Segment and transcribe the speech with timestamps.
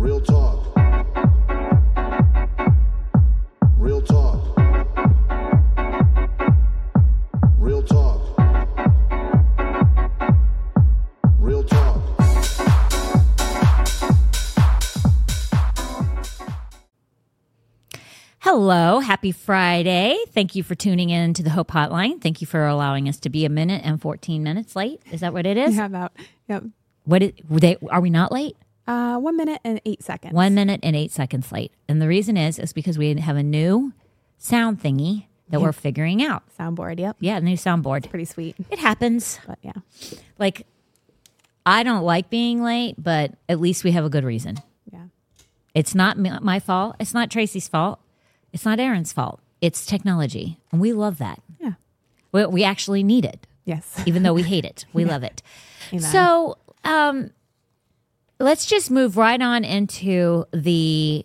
[0.00, 0.74] Real talk.
[3.76, 4.56] Real talk.
[7.58, 8.38] Real talk.
[11.38, 12.00] Real talk.
[18.38, 20.16] Hello, happy Friday.
[20.30, 22.22] Thank you for tuning in to the Hope Hotline.
[22.22, 25.02] Thank you for allowing us to be a minute and 14 minutes late.
[25.12, 25.76] Is that what it is?
[25.76, 26.12] Yeah, about
[26.48, 26.64] yep.
[27.04, 28.56] What is, were they, are we not late?
[28.90, 30.32] Uh, one minute and eight seconds.
[30.34, 31.72] One minute and eight seconds late.
[31.88, 33.92] And the reason is, is because we have a new
[34.38, 36.42] sound thingy that we're figuring out.
[36.58, 36.98] soundboard.
[36.98, 38.08] Yep, Yeah, new soundboard.
[38.10, 38.56] pretty sweet.
[38.70, 39.38] It happens.
[39.46, 39.72] But yeah,
[40.38, 40.66] Like,
[41.66, 44.56] I don't like being late, but at least we have a good reason.
[44.92, 45.04] yeah,
[45.74, 46.96] It's not my fault.
[46.98, 48.00] It's not Tracy's fault.
[48.52, 49.40] It's not Aaron's fault.
[49.60, 50.58] It's technology.
[50.72, 51.40] And we love that.
[51.60, 51.74] yeah.
[52.32, 54.02] We, we actually need it, Yes.
[54.06, 54.84] even though we hate it.
[54.92, 55.42] We love it.
[55.98, 57.30] So um,
[58.40, 61.24] let's just move right on into the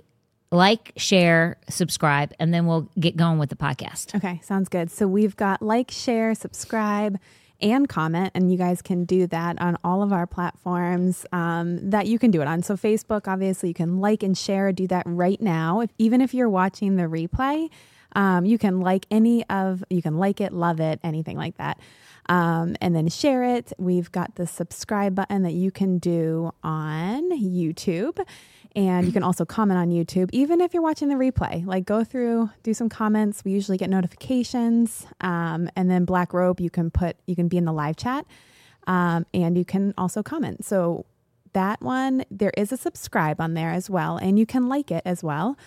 [0.51, 4.13] like, share, subscribe, and then we'll get going with the podcast.
[4.15, 4.91] Okay, sounds good.
[4.91, 7.19] So we've got like, share, subscribe,
[7.61, 12.05] and comment, and you guys can do that on all of our platforms um, that
[12.05, 12.61] you can do it on.
[12.63, 14.71] So Facebook, obviously, you can like and share.
[14.71, 15.79] Do that right now.
[15.79, 17.69] If, even if you're watching the replay,
[18.13, 21.79] um, you can like any of you can like it, love it, anything like that.
[22.27, 23.71] Um, and then share it.
[23.77, 28.19] We've got the subscribe button that you can do on YouTube.
[28.75, 31.65] And you can also comment on YouTube, even if you're watching the replay.
[31.65, 33.43] Like go through, do some comments.
[33.45, 35.07] We usually get notifications.
[35.21, 38.25] Um, and then Black Robe, you can put, you can be in the live chat,
[38.85, 40.65] um, and you can also comment.
[40.65, 41.05] So
[41.53, 45.03] that one, there is a subscribe on there as well, and you can like it
[45.05, 45.57] as well.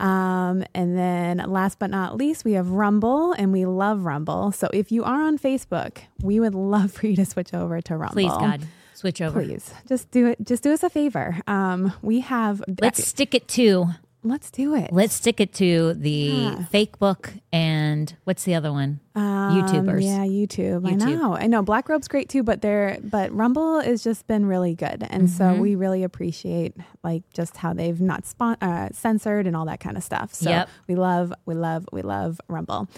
[0.00, 4.52] Um, and then last but not least, we have Rumble, and we love Rumble.
[4.52, 7.96] So if you are on Facebook, we would love for you to switch over to
[7.96, 8.14] Rumble.
[8.14, 8.62] Please, God,
[8.94, 9.42] switch over.
[9.42, 10.38] Please, just do it.
[10.42, 11.38] Just do us a favor.
[11.46, 12.62] Um, we have.
[12.80, 13.86] Let's stick it to
[14.22, 14.92] let's do it.
[14.92, 16.64] let's stick it to the Yeah.
[16.66, 19.00] fake book and what's the other one?
[19.14, 20.02] Um, YouTubers.
[20.04, 20.86] Yeah, YouTube.
[20.86, 21.34] I know.
[21.34, 21.62] I know.
[21.62, 25.44] Black Robe's great too, but they're but Rumble has just been really good, and so
[25.44, 25.60] Mm-hmm.
[25.60, 29.96] we really appreciate like just how they've not spon- uh, censored and all that kind
[29.96, 30.32] of stuff.
[30.34, 30.68] So Yep.
[30.88, 32.88] we love, we love, we love Rumble.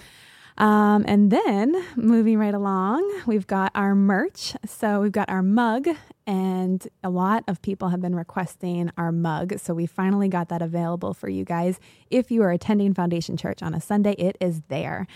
[0.58, 4.54] Um, and then moving right along, we've got our merch.
[4.66, 5.88] So we've got our mug,
[6.26, 9.58] and a lot of people have been requesting our mug.
[9.58, 11.80] So we finally got that available for you guys.
[12.10, 15.06] If you are attending Foundation Church on a Sunday, it is there.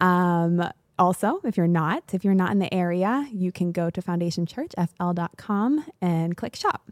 [0.00, 4.00] Um, also, if you're not, if you're not in the area, you can go to
[4.00, 6.90] foundationchurchfl.com and click shop.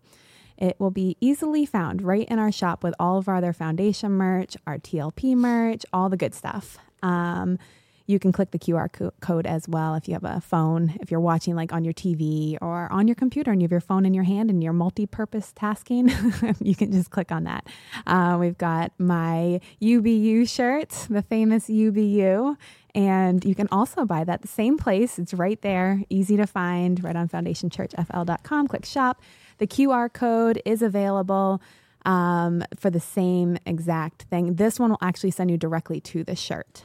[0.57, 4.13] It will be easily found right in our shop with all of our other foundation
[4.13, 6.79] merch, our TLP merch, all the good stuff.
[7.03, 7.59] Um,
[8.07, 11.11] you can click the QR co- code as well if you have a phone, if
[11.11, 14.05] you're watching like on your TV or on your computer and you have your phone
[14.05, 16.11] in your hand and you're multi purpose tasking,
[16.61, 17.67] you can just click on that.
[18.07, 22.57] Uh, we've got my UBU shirt, the famous UBU.
[22.95, 25.19] And you can also buy that the same place.
[25.19, 28.69] It's right there, easy to find, right on foundationchurchfl.com.
[28.69, 29.21] Click shop.
[29.59, 31.61] The QR code is available
[32.05, 34.55] um, for the same exact thing.
[34.55, 36.85] This one will actually send you directly to the shirt.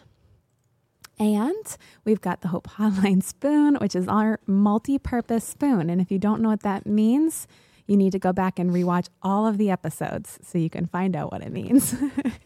[1.20, 5.90] And we've got the Hope Hotline spoon, which is our multi purpose spoon.
[5.90, 7.48] And if you don't know what that means,
[7.88, 11.16] you need to go back and rewatch all of the episodes so you can find
[11.16, 11.96] out what it means.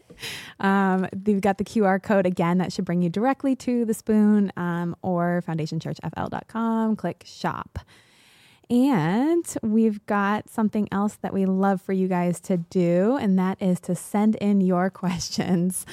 [0.60, 4.50] um, we've got the QR code again that should bring you directly to the spoon
[4.56, 6.96] um, or foundationchurchfl.com.
[6.96, 7.78] Click shop.
[8.70, 13.60] And we've got something else that we love for you guys to do, and that
[13.60, 15.84] is to send in your questions.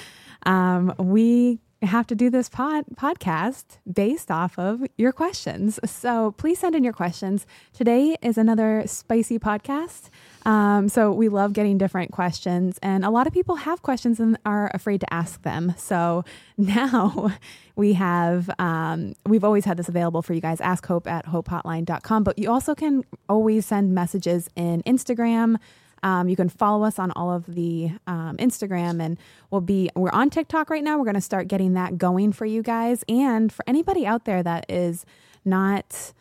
[0.46, 5.80] Um, we have to do this pod, podcast based off of your questions.
[5.86, 7.46] So please send in your questions.
[7.74, 10.10] Today is another spicy podcast.
[10.46, 14.38] Um, so we love getting different questions, and a lot of people have questions and
[14.46, 15.74] are afraid to ask them.
[15.78, 16.24] So
[16.58, 17.32] now
[17.76, 20.62] we have, um, we've always had this available for you guys.
[20.62, 25.58] Ask Hope at hopehotline.com, but you also can always send messages in Instagram.
[26.04, 29.18] Um, you can follow us on all of the um, Instagram, and
[29.52, 30.98] we'll be we're on TikTok right now.
[30.98, 34.42] We're going to start getting that going for you guys, and for anybody out there
[34.42, 35.06] that is
[35.46, 36.14] not,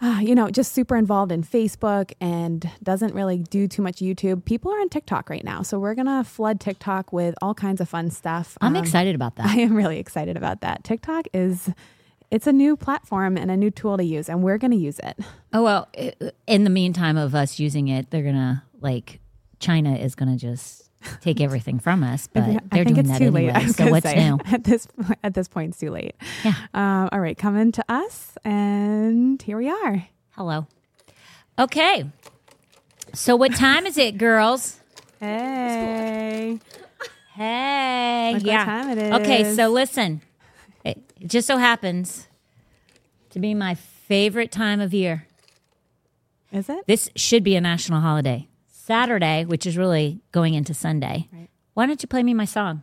[0.00, 4.44] uh, you know, just super involved in Facebook and doesn't really do too much YouTube.
[4.44, 7.88] People are on TikTok right now, so we're gonna flood TikTok with all kinds of
[7.88, 8.56] fun stuff.
[8.60, 9.46] I'm Um, excited about that.
[9.50, 10.82] I am really excited about that.
[10.84, 11.70] TikTok is.
[12.30, 14.98] It's a new platform and a new tool to use, and we're going to use
[14.98, 15.16] it.
[15.52, 15.88] Oh well,
[16.48, 19.18] in the meantime of us using it, they're gonna like
[19.58, 20.88] China is gonna just
[21.20, 23.52] take everything from us, but I they're doing it's that too anyway.
[23.52, 23.74] late.
[23.74, 24.38] So what's say, new?
[24.44, 24.86] At this
[25.24, 26.14] at this point, it's too late.
[26.44, 26.54] Yeah.
[26.72, 30.06] Um, all right, come in to us, and here we are.
[30.32, 30.66] Hello.
[31.58, 32.04] Okay.
[33.12, 34.80] So what time is it, girls?
[35.20, 36.58] Hey.
[37.34, 38.64] Hey, Look what yeah.
[38.64, 40.20] time it Okay, so listen.
[40.84, 42.28] It, it just so happens
[43.30, 45.26] to be my favorite time of year.
[46.52, 46.86] Is it?
[46.86, 48.46] This should be a national holiday.
[48.84, 51.26] Saturday, which is really going into Sunday.
[51.32, 51.48] Right.
[51.72, 52.82] Why don't you play me my song?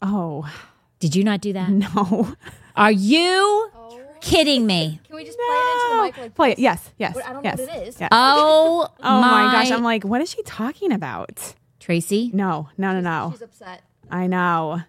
[0.00, 0.50] Oh,
[0.98, 1.68] Did you not do that?
[1.70, 2.34] no.
[2.74, 4.00] Are you oh.
[4.22, 4.98] kidding me?
[5.06, 6.58] Can we just play it into the mic like Play it.
[6.58, 6.90] Yes.
[6.96, 7.14] Yes.
[7.14, 7.58] What- I don't know yes.
[7.60, 8.00] what it is.
[8.00, 8.08] Yeah.
[8.12, 9.70] Oh, oh my gosh.
[9.70, 11.54] I'm like, what is she talking about?
[11.78, 12.30] Tracy.
[12.32, 13.32] No, no, no, no.
[13.32, 13.82] she's upset?
[14.10, 14.80] I know.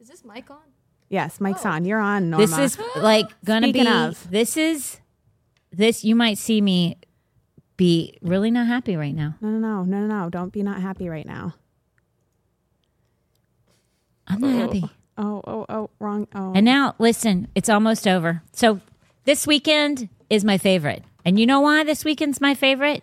[0.00, 0.58] Is this mic on?
[1.10, 1.70] Yes, Mike's oh.
[1.70, 1.84] on.
[1.84, 2.44] You're on, Norma.
[2.44, 3.90] This is like gonna Speaking be.
[3.90, 4.30] of.
[4.30, 4.98] This is
[5.70, 6.04] this.
[6.04, 6.96] You might see me
[7.78, 9.36] be really not happy right now.
[9.40, 10.30] no, no, no, no, no, no.
[10.30, 11.54] Don't be not happy right now.
[14.26, 14.84] I'm not happy.
[15.16, 16.28] Oh, oh, oh, wrong.
[16.34, 18.42] Oh, And now, listen, it's almost over.
[18.52, 18.80] So
[19.24, 21.02] this weekend is my favorite.
[21.24, 23.02] And you know why this weekend's my favorite?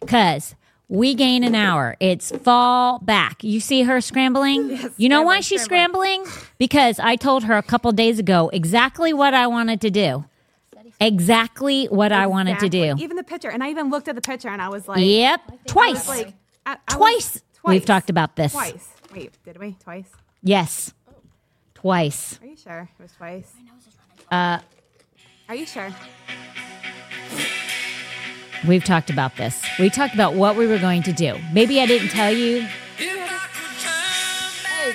[0.00, 0.54] Because
[0.88, 1.96] we gain an hour.
[2.00, 3.44] It's fall back.
[3.44, 4.70] You see her scrambling?
[4.70, 6.24] Yes, you know why she's scrambling?
[6.58, 10.24] Because I told her a couple days ago exactly what I wanted to do.
[11.00, 12.94] Exactly what I wanted to do.
[12.98, 15.40] Even the picture, and I even looked at the picture, and I was like, Yep.
[15.48, 16.08] I was Twice.
[16.08, 16.28] like,
[16.66, 17.40] I- I was- Twice.
[17.66, 18.52] We've talked about this.
[18.52, 18.88] Twice.
[19.14, 19.76] Wait, did we?
[19.82, 20.08] Twice?
[20.42, 20.92] Yes.
[21.74, 22.38] Twice.
[22.42, 23.52] Are you sure it was twice?
[24.30, 24.58] Uh,
[25.48, 25.90] Are you sure?
[28.66, 29.62] we've talked about this.
[29.78, 31.36] We talked about what we were going to do.
[31.52, 32.62] Maybe I didn't tell you.
[32.96, 34.92] Hey,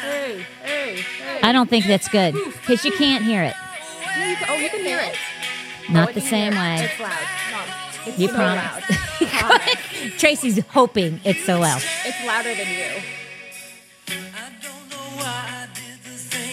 [0.00, 3.54] hey, Hey, hey, I don't think that's good because you can't hear it.
[4.48, 5.16] Oh, you can hear it.
[5.90, 6.84] Not the same way.
[6.90, 7.18] It's loud.
[8.06, 8.62] It's You so promise.
[9.20, 9.78] loud.
[10.18, 11.82] Tracy's hoping it's so loud.
[12.04, 13.02] It's louder than you.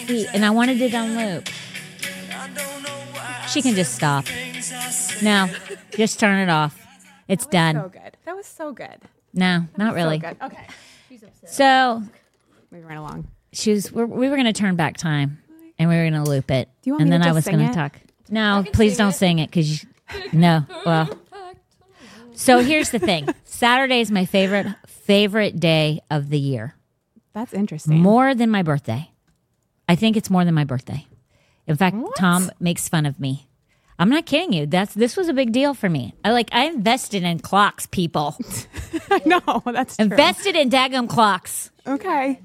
[0.06, 1.48] See, and I wanted it on loop.
[3.48, 4.24] She can just stop.
[5.22, 5.48] No,
[5.92, 6.78] just turn it off.
[7.28, 7.74] It's done.
[7.76, 8.16] So good.
[8.24, 8.98] That was so good.
[9.32, 10.20] No, not really.
[10.20, 10.36] So good.
[10.42, 10.66] Okay.
[11.08, 11.50] she's upset.
[11.50, 12.02] So
[12.70, 13.28] we right along.
[13.52, 13.90] she was.
[13.92, 15.38] We're, we were going to turn back time,
[15.78, 16.68] and we were going to loop it.
[16.82, 17.72] Do you want and me to then I just was sing going it?
[17.72, 18.00] to talk.
[18.28, 19.88] No, please don't sing it because you.
[20.32, 21.08] No, well.
[22.34, 23.28] So here's the thing.
[23.44, 26.74] Saturday is my favorite favorite day of the year.
[27.32, 27.98] That's interesting.
[27.98, 29.10] More than my birthday.
[29.88, 31.06] I think it's more than my birthday.
[31.66, 32.16] In fact, What?
[32.16, 33.48] Tom makes fun of me.
[33.98, 34.66] I'm not kidding you.
[34.66, 36.14] That's this was a big deal for me.
[36.24, 38.36] I like I invested in clocks, people.
[39.24, 40.02] no, that's true.
[40.04, 41.70] invested in daggum clocks.
[41.86, 42.40] Okay.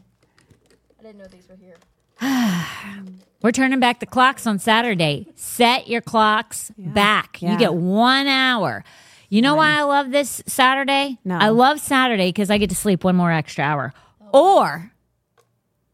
[1.00, 1.76] I didn't know these were here.
[3.42, 5.28] We're turning back the clocks on Saturday.
[5.36, 7.42] Set your clocks back.
[7.42, 7.54] Yeah.
[7.54, 8.84] You get one hour.
[9.30, 11.18] You know why I love this Saturday?
[11.24, 11.38] No.
[11.38, 13.94] I love Saturday because I get to sleep one more extra hour.
[14.34, 14.92] Or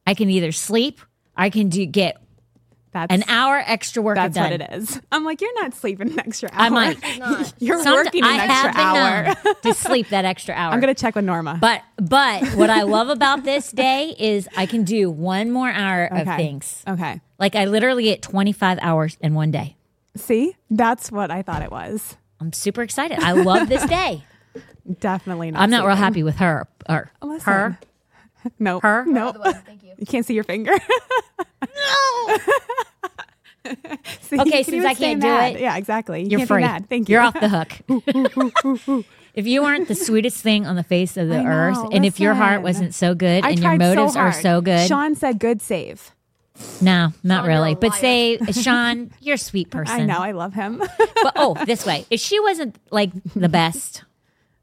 [0.06, 1.02] I can either sleep,
[1.36, 2.22] I can do get
[2.94, 4.51] That's an hour extra work That's done.
[4.51, 5.00] what it is.
[5.12, 6.62] I'm like, you're not sleeping an extra hour.
[6.62, 7.54] I might.
[7.60, 9.54] You're Somet- working an I extra have hour.
[9.63, 10.74] to sleep that extra hour.
[10.74, 11.57] I'm gonna check with Norma.
[11.62, 16.06] But but what I love about this day is I can do one more hour
[16.06, 16.84] of things.
[16.88, 17.22] okay.
[17.39, 19.75] Like I literally get 25 hours in one day.
[20.16, 22.18] See, that's what I thought it was.
[22.40, 23.19] I'm super excited.
[23.19, 24.24] I love this day.
[25.00, 25.62] Definitely not.
[25.62, 26.68] I'm not real happy with her.
[26.90, 27.54] Or Listen.
[27.54, 27.80] her.
[28.60, 28.81] Nope.
[28.81, 29.04] Her?
[29.06, 29.36] Nope.
[29.66, 29.94] Thank you.
[29.98, 30.72] You can't see your finger.
[30.74, 32.27] See,
[34.48, 35.56] Okay, you can since I can't do mad.
[35.56, 36.24] it, Yeah, exactly.
[36.24, 36.62] You You're can't free.
[36.62, 36.89] Mad.
[36.89, 37.13] Thank you.
[37.13, 39.04] You're off the hook.
[39.34, 42.19] if you weren't the sweetest thing on the face of the know, earth, and if
[42.19, 45.40] your heart wasn't so good, I and your motives so are so good, Sean said
[45.40, 46.12] good save.
[46.81, 47.76] no, not Sean, really.
[47.76, 50.02] But say, uh, Sean, you're a sweet person.
[50.02, 50.18] I know.
[50.19, 50.78] I love him.
[50.80, 54.04] But oh, this way, if she wasn't like the best,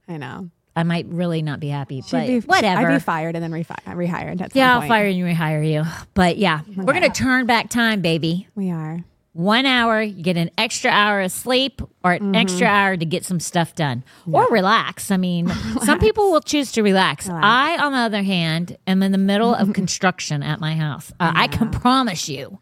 [0.09, 0.51] I know.
[0.77, 2.01] I might really not be happy.
[2.03, 2.91] She'd But be- whatever.
[2.91, 4.41] I'd be fired and then refi- rehired.
[4.41, 5.85] At some yeah, I'll fire you and rehire you.
[6.15, 8.49] But yeah, we're gonna turn back time, baby.
[8.57, 9.05] We are.
[9.35, 12.35] One hour, you get an extra hour of sleep, or an Mm-hmm.
[12.37, 15.11] extra hour to get some stuff done, or relax.
[15.11, 15.49] I mean,
[15.85, 17.27] some people will choose to relax.
[17.27, 17.45] Relax.
[17.45, 21.11] I, on the other hand, am in the middle of construction at my house.
[21.19, 22.61] Uh, I can promise you,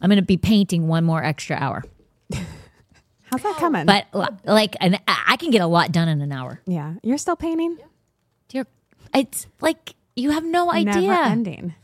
[0.00, 1.84] I'm going to be painting one more extra hour.
[3.24, 3.84] How's that coming?
[3.84, 4.06] But
[4.44, 6.60] like, an, I can get a lot done in an hour.
[6.66, 7.76] yeah, you're still painting.
[8.48, 8.66] Dear,
[9.14, 11.00] it's like you have no idea.
[11.02, 11.74] Never ending.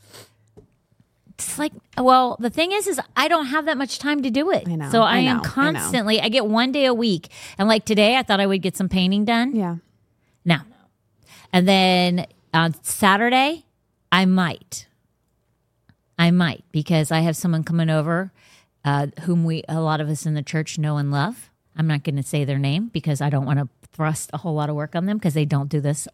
[1.48, 4.50] It's like, well, the thing is, is I don't have that much time to do
[4.50, 4.68] it.
[4.68, 6.20] I know, So I, I am know, I constantly.
[6.20, 7.28] I, get one day a week,
[7.58, 9.54] and like today, I thought I would get some painting done.
[9.54, 9.76] Yeah.
[10.44, 10.64] Now,
[11.52, 13.64] and then on Saturday,
[14.12, 14.86] I might.
[16.18, 18.30] I might because I have someone coming over,
[18.84, 21.50] uh, whom we a lot of us in the church know and love.
[21.76, 24.54] I'm not going to say their name because I don't want to thrust a whole
[24.54, 26.06] lot of work on them because they don't do this.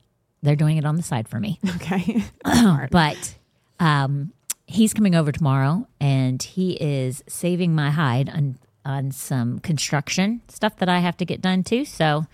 [0.43, 1.59] They're doing it on the side for me.
[1.77, 2.25] Okay.
[2.91, 3.35] but
[3.81, 4.33] um,
[4.67, 10.77] he's coming over tomorrow, and he is saving my hide on, on, some construction stuff
[10.77, 11.85] that I have to get done too.
[11.85, 12.27] So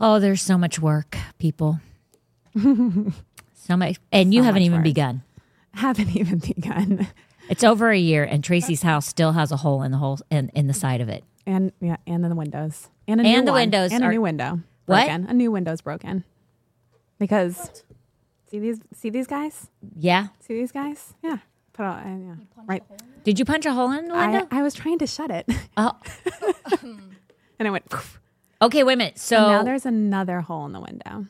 [0.00, 1.80] Oh, there's so much work, people.
[2.62, 4.84] so much, and you So haven't even work.
[4.84, 5.22] begun.
[5.74, 7.08] Haven't even begun.
[7.50, 10.50] It's over a year, and Tracy's house still has a hole in the hole in,
[10.54, 11.24] in the side of it.
[11.46, 12.90] And yeah, and then the windows.
[13.06, 13.60] And a And new the one.
[13.62, 14.60] windows And are- a new window.
[14.84, 15.06] What?
[15.06, 15.26] Broken.
[15.28, 16.24] A new window's broken.
[17.18, 17.84] Because
[18.50, 19.68] see these see these guys?
[19.96, 20.28] Yeah.
[20.40, 21.14] See these guys?
[21.22, 21.38] Yeah.
[21.72, 22.34] Put all, uh, yeah.
[22.66, 22.82] Right.
[23.24, 24.48] Did you punch a hole in the I, window?
[24.50, 25.48] I was trying to shut it.
[25.76, 25.92] oh,
[26.82, 28.20] and I went poof.
[28.60, 28.82] okay.
[28.82, 29.18] Wait a minute.
[29.18, 31.26] So now there's another hole in the window.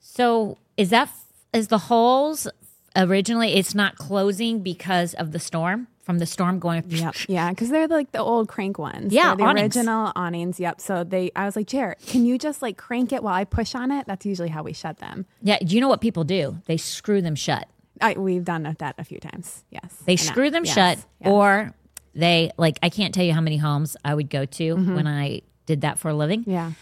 [0.00, 1.10] So is that
[1.52, 2.48] is the holes
[2.96, 3.54] originally?
[3.54, 6.84] It's not closing because of the storm from the storm going.
[6.88, 7.14] Yep.
[7.28, 9.12] Yeah, because they're like the old crank ones.
[9.12, 9.76] Yeah, They're the awnings.
[9.76, 10.60] original awnings.
[10.60, 10.80] Yep.
[10.80, 13.74] So they, I was like, Jared, can you just like crank it while I push
[13.74, 14.06] on it?
[14.06, 15.26] That's usually how we shut them.
[15.42, 15.58] Yeah.
[15.58, 16.58] Do you know what people do?
[16.66, 17.68] They screw them shut.
[18.00, 19.64] I, we've done that a few times.
[19.70, 19.94] Yes.
[20.04, 21.30] They screw them Yes, shut, yes.
[21.30, 21.72] or
[22.14, 22.78] they like.
[22.82, 25.98] I can't tell you how many homes I would go to when I did that
[26.00, 26.40] for a living.
[26.40, 26.50] Mm-hmm.
[26.50, 26.72] yeah.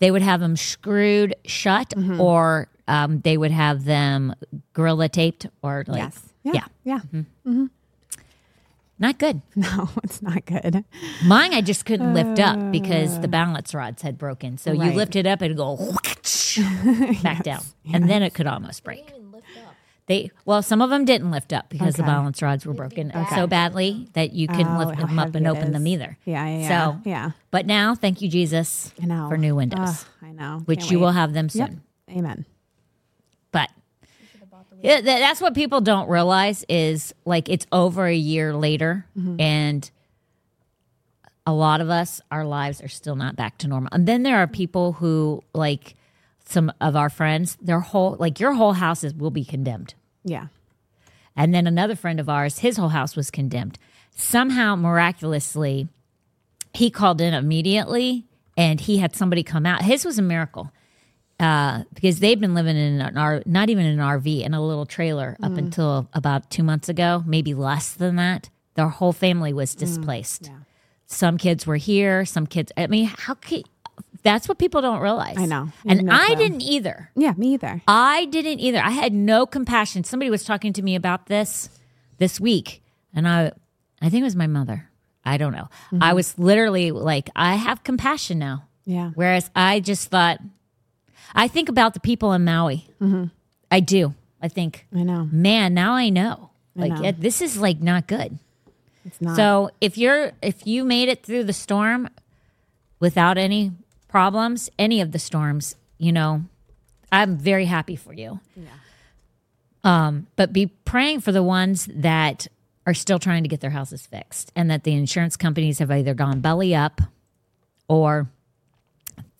[0.00, 2.20] They would have them screwed shut, Mm-hmm.
[2.20, 4.34] or um, they would have them
[4.72, 6.28] gorilla taped, or like yes.
[6.42, 6.52] Yeah.
[6.54, 6.98] yeah, Yeah.
[6.98, 7.50] Mm-hmm.
[7.50, 7.66] Mm-hmm.
[8.98, 9.42] not good.
[9.56, 10.84] No, it's not good.
[11.24, 14.58] Mine, I just couldn't lift up uh, because the balance rods had broken.
[14.58, 15.76] So you lift it up and go
[17.22, 19.06] back down, and then it could almost break.
[19.06, 19.74] Didn't even lift up.
[20.06, 23.46] They well, some of them didn't lift up because the balance rods were broken so
[23.46, 26.18] badly that you couldn't Oh, lift them up and heavy it open them either.
[26.24, 26.46] Yeah.
[26.48, 26.58] Yeah.
[26.58, 26.68] Yeah.
[26.68, 27.30] So yeah.
[27.52, 29.28] But now, thank you, Jesus, I know.
[29.28, 30.62] for new windows, Ugh, I know.
[30.64, 31.04] which Can't you wait.
[31.04, 31.82] will have them soon.
[32.08, 32.18] Yep.
[32.18, 32.44] Amen.
[33.52, 33.70] But
[34.82, 39.40] yeah, th- that's what people don't realize is like it's over a year later, Mm-hmm.
[39.40, 39.90] and
[41.46, 43.88] a lot of us, our lives are still not back to normal.
[43.92, 45.94] And then there are people who, like
[46.44, 49.94] some of our friends, their whole like your whole house is will be condemned.
[50.24, 50.46] Yeah.
[51.36, 53.78] And then another friend of ours, his whole house was condemned.
[54.14, 55.88] Somehow, miraculously,
[56.74, 58.26] he called in immediately
[58.56, 59.82] and he had somebody come out.
[59.82, 60.70] His was a miracle
[61.40, 64.86] uh, because they've been living in an R, not even an RV, in a little
[64.86, 68.50] trailer up until about two months ago, maybe less than that.
[68.74, 70.46] Their whole family was displaced.
[70.46, 70.58] yeah.
[71.06, 73.64] Some kids were here, some kids, I mean, how could,
[74.22, 75.38] that's what people don't realize.
[75.38, 75.70] I know.
[75.86, 77.10] And no I didn't either.
[77.16, 77.32] Yeah.
[77.36, 77.82] Me either.
[77.88, 78.78] I didn't either.
[78.78, 80.04] I had no compassion.
[80.04, 81.70] Somebody was talking to me about this
[82.18, 82.82] this week,
[83.14, 83.52] and I,
[84.02, 84.90] I think it was my mother.
[85.24, 85.68] I don't know.
[85.86, 86.02] Mm-hmm.
[86.02, 88.68] I was literally like, I have compassion now.
[88.84, 89.10] Yeah.
[89.14, 90.38] Whereas I just thought,
[91.34, 92.88] I think about the people in Maui.
[93.70, 94.14] I do.
[94.42, 95.28] I think, I know.
[95.30, 96.50] man, now I know.
[96.76, 97.04] I Like know.
[97.04, 98.38] it- this is like not good.
[99.04, 99.36] It's not.
[99.36, 102.08] So if you're if you made it through the storm
[103.00, 103.72] without any
[104.08, 106.44] problems, any of the storms, you know,
[107.10, 108.40] I'm very happy for you.
[108.56, 108.68] Yeah.
[109.82, 112.46] Um, but be praying for the ones that
[112.86, 116.12] are still trying to get their houses fixed and that the insurance companies have either
[116.14, 117.00] gone belly up
[117.88, 118.28] or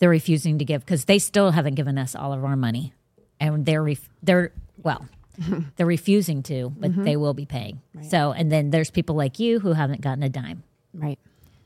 [0.00, 2.92] they're refusing to give because they still haven't given us all of our money.
[3.38, 4.52] And they're ref- they're
[4.82, 5.06] well
[5.76, 7.04] they're refusing to but mm-hmm.
[7.04, 7.80] they will be paying.
[8.08, 10.64] So and then there's people like you who haven't gotten a dime.
[10.92, 11.18] Right.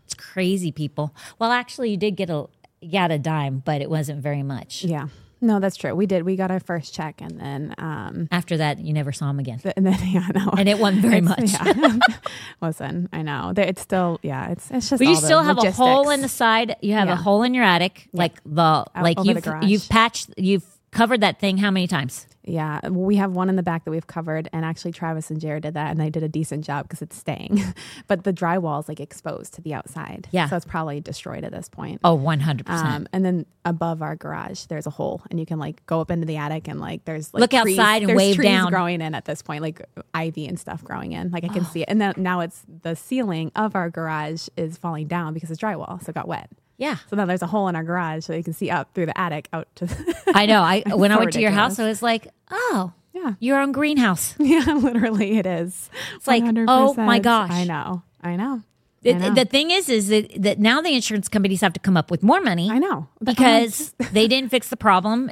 [0.04, 1.14] it's crazy people.
[1.38, 2.46] Well actually you did get a
[2.80, 4.84] you got a dime but it wasn't very much.
[4.84, 5.08] Yeah.
[5.44, 5.94] No, that's true.
[5.94, 6.22] We did.
[6.24, 9.60] We got our first check, and then, um, after that you never saw him again
[9.76, 11.98] and then yeah, no, and it wasn't very much Yeah.
[12.62, 14.50] Listen, I know it's still yeah.
[14.50, 15.00] It's it's just.
[15.00, 16.76] But you all the still have a hole in the side.
[16.80, 19.64] You have a hole in your attic, like the like you've garage.
[19.66, 22.26] you've patched, you've covered that thing how many times?
[22.46, 25.62] Yeah, we have one in the back that we've covered, and actually Travis and Jared
[25.62, 27.62] did that, and they did a decent job because it's staying.
[28.06, 30.48] but the drywall is like exposed to the outside, Yeah.
[30.48, 32.00] so it's probably destroyed at this point.
[32.04, 32.86] Oh, 100 percent.
[32.86, 36.10] Um, and then above our garage, there's a hole, and you can like go up
[36.10, 38.70] into the attic, and like there's like Look trees- outside and there's wave trees down.
[38.70, 39.80] growing in at this point, like
[40.12, 41.30] ivy and stuff growing in.
[41.30, 44.76] Like I can see it, and then now it's the ceiling of our garage is
[44.76, 46.50] falling down because it's drywall, so it got wet.
[46.76, 49.06] Yeah, So then there's a hole in our garage, so you can see up through
[49.06, 49.86] the attic out to.
[49.86, 50.60] The I know.
[50.62, 51.78] I when I went to your house.
[51.78, 54.34] I was like, oh, yeah, your own greenhouse.
[54.40, 55.88] yeah, literally it is.
[56.16, 57.50] It's like, oh my gosh.
[57.52, 59.34] I know, I know, I The, know.
[59.34, 62.22] the thing is, is that, that now the insurance companies have to come up with
[62.24, 65.30] more money I know because they didn't fix the problem.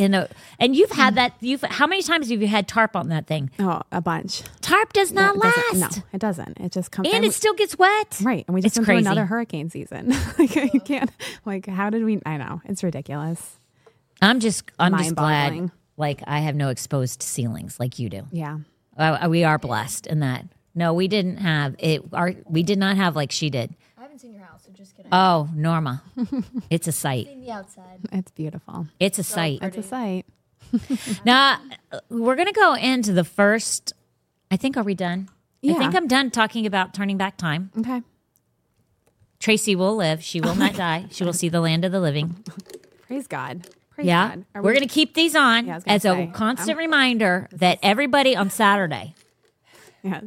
[0.00, 0.28] In a,
[0.58, 1.34] and you've had that.
[1.40, 3.50] You've how many times have you had tarp on that thing?
[3.58, 4.42] oh a bunch.
[4.62, 6.58] Tarp does not It last, No, it doesn't.
[6.58, 8.18] It just comes and it still gets wet.
[8.22, 8.44] right.
[8.48, 9.02] And we just It's went crazy.
[9.04, 10.14] through another hurricane season.
[10.38, 11.10] like you can't.
[11.44, 12.18] Like how did we?
[12.24, 13.58] I know it's ridiculous.
[14.22, 18.22] I'm just I'm just glad like I have no exposed ceilings like you do.
[18.32, 18.58] Yeah,
[18.96, 20.46] Uh, we are blessed in that.
[20.74, 22.02] No, we didn't have it.
[22.14, 23.74] Our we did not have like she did.
[24.70, 25.12] I haven't seen your house, so just kidding.
[25.12, 26.02] Oh, Norma,
[26.70, 27.26] it's a sight.
[27.26, 28.00] seen the outside.
[28.12, 28.86] it's beautiful.
[28.98, 29.58] It's a sight.
[29.62, 30.26] It's a sight.
[31.24, 31.58] Now
[32.08, 33.92] we're gonna go into the first.
[34.50, 35.28] I think are we done?
[35.64, 37.70] I think I'm done talking about turning back time.
[37.78, 38.02] Okay.
[39.40, 40.22] Tracy will live.
[40.22, 41.06] She will not die.
[41.10, 42.44] She will see the land of the living.
[43.06, 43.66] Praise God.
[43.90, 44.28] Praise Yeah.
[44.28, 44.44] God.
[44.54, 46.70] Are We're we- going to keep these on Yeah, I was gonna as a constant
[46.70, 49.14] I'm- reminder that everybody on Saturday
[50.02, 50.24] Yes.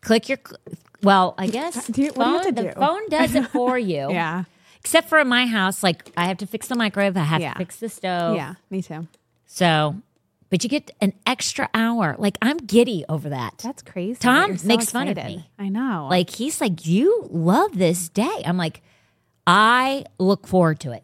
[0.00, 0.38] click your
[1.02, 3.46] well, I guess Do you- what do you have phone- to the phone does it
[3.48, 4.10] for you.
[4.10, 4.44] Yeah.
[4.80, 7.52] Except for in my house, like I have to fix the microwave, I have Yeah.
[7.52, 8.36] to fix the stove.
[8.36, 8.54] Yeah.
[8.70, 9.06] Me too.
[9.46, 9.96] So,
[10.50, 12.14] but you get an extra hour.
[12.18, 13.58] Like I'm giddy over that.
[13.62, 14.18] That's crazy.
[14.20, 15.50] Tom so makes fun of me.
[15.58, 16.06] I know.
[16.10, 18.42] Like he's like, you love this day.
[18.46, 18.80] I'm like,
[19.46, 21.02] I look forward to it.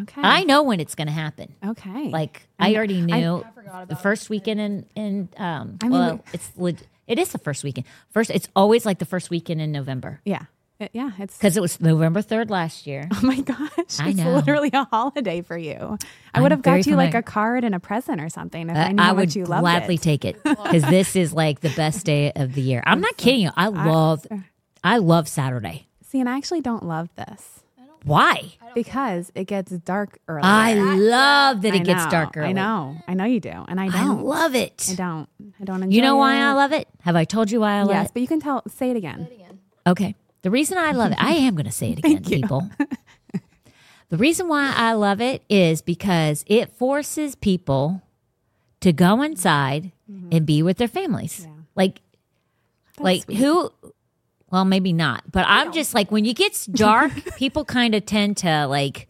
[0.00, 0.20] okay.
[0.22, 1.54] I know when it's going to happen.
[1.64, 2.10] Okay.
[2.10, 5.78] Like I already knew forgot the about first weekend in in um.
[5.82, 7.86] I mean, well, it's leg- it is the first weekend.
[8.10, 10.42] First, it's always like the first weekend in November yeah.
[10.80, 11.12] It- yeah.
[11.20, 13.08] It's because it was November third last year.
[13.12, 14.00] Oh my gosh.
[14.00, 14.34] I it's know.
[14.34, 15.96] literally a holiday for you.
[16.34, 18.86] I would have got you like a card and a present or something if I
[18.86, 20.02] Uh, knew I would you loved gladly it.
[20.02, 22.82] take it because this is like the best day of the year.
[22.84, 23.50] I'm not kidding you.
[23.56, 24.26] I love,
[24.82, 25.86] I love Saturday.
[26.02, 27.62] See, and I actually don't love this
[28.04, 28.52] Why?
[28.74, 30.42] because it gets dark early.
[30.42, 32.48] I love that it gets dark early.
[32.48, 32.96] I know.
[33.06, 33.64] I know you do.
[33.68, 34.22] And I I don't.
[34.24, 34.88] love it.
[34.90, 35.28] I don't.
[35.60, 36.40] I don't enjoy You know why it.
[36.40, 36.88] I love it?
[37.02, 38.14] Have I told you why I love Yes, it?
[38.14, 39.28] but you can tell say it again.
[39.32, 39.58] again.
[39.86, 40.14] Okay.
[40.42, 42.68] The reason I love it, I am going to say it again, people.
[44.10, 48.02] the reason why I love it is because it forces people
[48.80, 50.28] to go inside mm-hmm.
[50.32, 51.46] and be with their families.
[51.74, 52.00] Like,
[52.98, 53.72] like who?
[54.54, 58.36] Well, maybe not, but I'm just like when it gets dark, people kind of tend
[58.38, 59.08] to like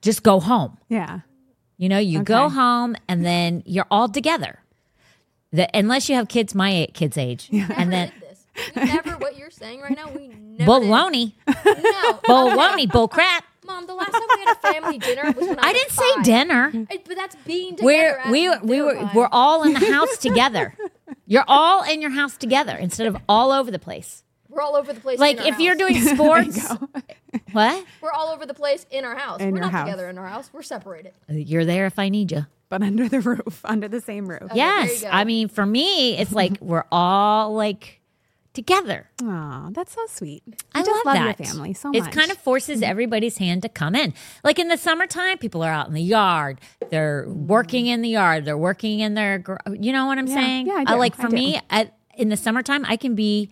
[0.00, 0.78] just go home.
[0.88, 1.20] Yeah.
[1.76, 2.54] You know, you go Okay.
[2.54, 4.58] home and then you're all together.
[5.52, 8.46] The, unless you have kids my a- kids' age, and then did this.
[8.74, 9.10] We never.
[9.18, 10.70] What you're saying right now, we never.
[10.70, 11.56] baloney, Did.
[11.82, 13.44] No, baloney, bull crap.
[13.66, 13.86] mom.
[13.86, 16.14] The last time we had a family dinner was when I, I was didn't say
[16.14, 16.24] five.
[16.24, 16.72] dinner.
[16.90, 17.84] I- but that's being together.
[17.84, 19.10] We're at we we dinner were time.
[19.14, 20.74] we're all in the house together.
[21.30, 24.24] You're all in your house together instead of all over the place.
[24.48, 25.20] We're all over the place.
[25.20, 26.68] Like in our if you're doing sports,
[27.52, 27.84] what?
[28.00, 29.40] we're all over the place in our house.
[29.40, 29.86] In we're your not house.
[29.86, 30.50] together in our house.
[30.52, 31.12] We're separated.
[31.30, 32.46] Uh, you're there if I need you.
[32.68, 34.42] But under the roof, under the same roof.
[34.42, 35.04] Okay, yes.
[35.08, 37.99] I mean for me, it's like we're all like
[38.52, 39.08] together.
[39.22, 40.42] Oh, that's so sweet.
[40.74, 41.38] I I just love, love, that.
[41.38, 42.08] your family so much.
[42.08, 44.12] It kind of forces everybody's hand to come in.
[44.42, 46.60] Like in the summertime, people are out in the yard.
[46.90, 48.44] They're working in the yard.
[48.44, 49.38] They're working in their.
[49.38, 50.34] gr- You know what I'm Yeah.
[50.34, 50.66] saying?
[50.66, 50.94] Yeah, I do.
[50.96, 51.34] like I for do.
[51.36, 53.50] me, at, in the summertime, I can be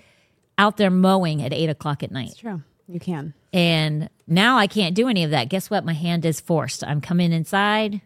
[0.59, 2.31] out there mowing at eight o'clock at night.
[2.31, 2.63] It's true.
[2.89, 3.35] You can.
[3.53, 5.49] And now I can't do any of that.
[5.49, 5.85] Guess what?
[5.85, 6.83] My hand is forced.
[6.83, 8.01] I'm coming inside.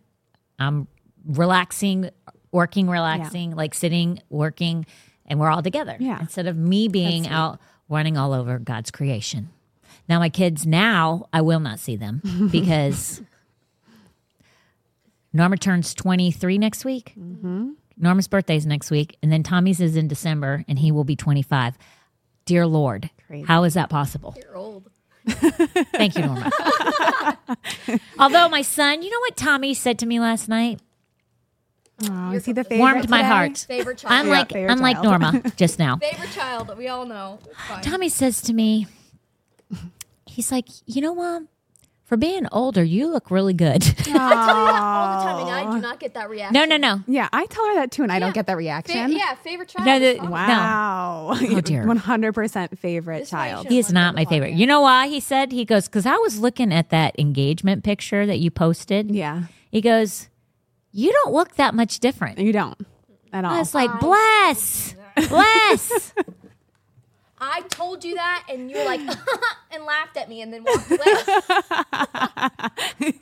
[0.58, 0.86] I'm
[1.24, 2.10] relaxing,
[2.50, 4.86] working, relaxing, like sitting, working,
[5.32, 5.96] and we're all together.
[5.98, 6.20] Yeah.
[6.20, 9.48] Instead of me being out running all over God's creation.
[10.06, 12.20] Now, my kids, now I will not see them
[12.52, 13.22] because
[15.32, 17.14] Norma turns 23 next week.
[17.18, 17.70] Mm-hmm.
[17.96, 19.16] Norma's birthday's next week.
[19.22, 21.78] And then Tommy's is in December and he will be 25.
[22.44, 23.46] Dear Lord, Crazy.
[23.46, 24.36] how is that possible?
[24.36, 24.90] You're old.
[25.26, 26.50] Thank you, Norma.
[28.18, 30.80] Although my son, you know what Tommy said to me last night?
[32.10, 32.78] Oh, is he the favorite?
[32.78, 33.28] Warmed my today?
[33.28, 33.58] heart.
[33.68, 34.12] Favorite child.
[34.14, 35.20] I'm like favorite I'm like child.
[35.20, 35.96] Norma just now.
[35.96, 36.76] Favorite child.
[36.76, 37.38] We all know.
[37.68, 37.82] Fine.
[37.82, 38.86] Tommy says to me,
[40.26, 41.48] he's like, you know, mom,
[42.04, 43.82] for being older, you look really good.
[43.98, 46.52] I tell you that all the time, and I do not get that reaction.
[46.52, 47.02] no, no, no.
[47.06, 49.12] Yeah, I tell her that too, and I don't get that Fa- reaction.
[49.12, 49.86] yeah, favorite child.
[49.86, 50.30] No, is the- Tommy.
[50.32, 51.30] Wow.
[51.40, 51.86] Oh, dear.
[51.86, 53.62] One hundred percent favorite This is why you child.
[53.64, 54.52] should- He is not my favorite.
[54.52, 54.58] podcast.
[54.58, 55.08] You know why?
[55.08, 59.10] He said he goes because I was looking at that engagement picture that you posted.
[59.10, 60.28] Yeah, He goes,
[60.92, 62.38] you don't look that much different.
[62.38, 62.78] you don't
[63.32, 63.54] at all.
[63.54, 64.94] I was like, bless,
[65.28, 66.12] bless.
[67.44, 69.00] I told you that, and you were like,
[69.72, 71.00] and laughed at me, and then walked away.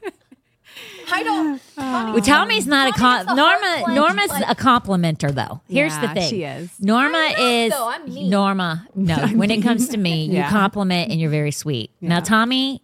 [1.12, 1.60] I don't.
[1.74, 3.66] Tommy, Well, Tommy's not a Tommy com- gets Norma.
[3.66, 5.60] heart clench, Norma's like- a complimenter, though.
[5.68, 6.30] Here's the thing.
[6.30, 6.70] she is.
[6.80, 7.88] Norma I'm not, is though.
[7.88, 8.30] I'm mean.
[8.30, 8.86] Norma.
[8.94, 11.90] No, when it comes to me, you compliment and you're very sweet.
[12.00, 12.20] Now, Yeah.
[12.20, 12.82] Tommy,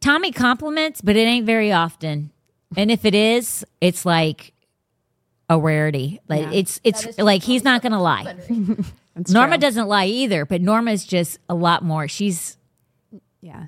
[0.00, 2.30] Tommy compliments, but it ain't very often.
[2.76, 4.52] And if it is, it's like
[5.48, 6.20] a rarity.
[6.28, 6.52] Like Yeah.
[6.52, 8.36] it's it's like he's not going to lie.
[9.30, 9.60] Norma true.
[9.60, 12.06] doesn't lie either, but Norma's just a lot more.
[12.08, 12.56] She's
[13.40, 13.66] Yeah,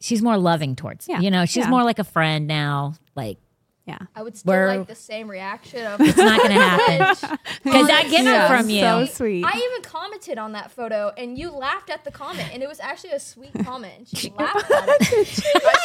[0.00, 1.08] she's more loving towards.
[1.08, 1.20] Yeah.
[1.20, 1.70] You know, she's Yeah.
[1.70, 2.94] more like a friend now.
[3.16, 3.38] Like
[3.84, 3.98] yeah.
[4.14, 6.00] I would still We're- like the same reaction of.
[6.00, 8.80] it's not going to happen because I get Yeah, it from you.
[8.80, 9.44] so sweet.
[9.44, 12.78] I even commented on that photo, and you laughed at the comment, and it was
[12.78, 14.06] actually a sweet comment.
[14.14, 15.00] She laughed at it.
[15.10, 15.24] I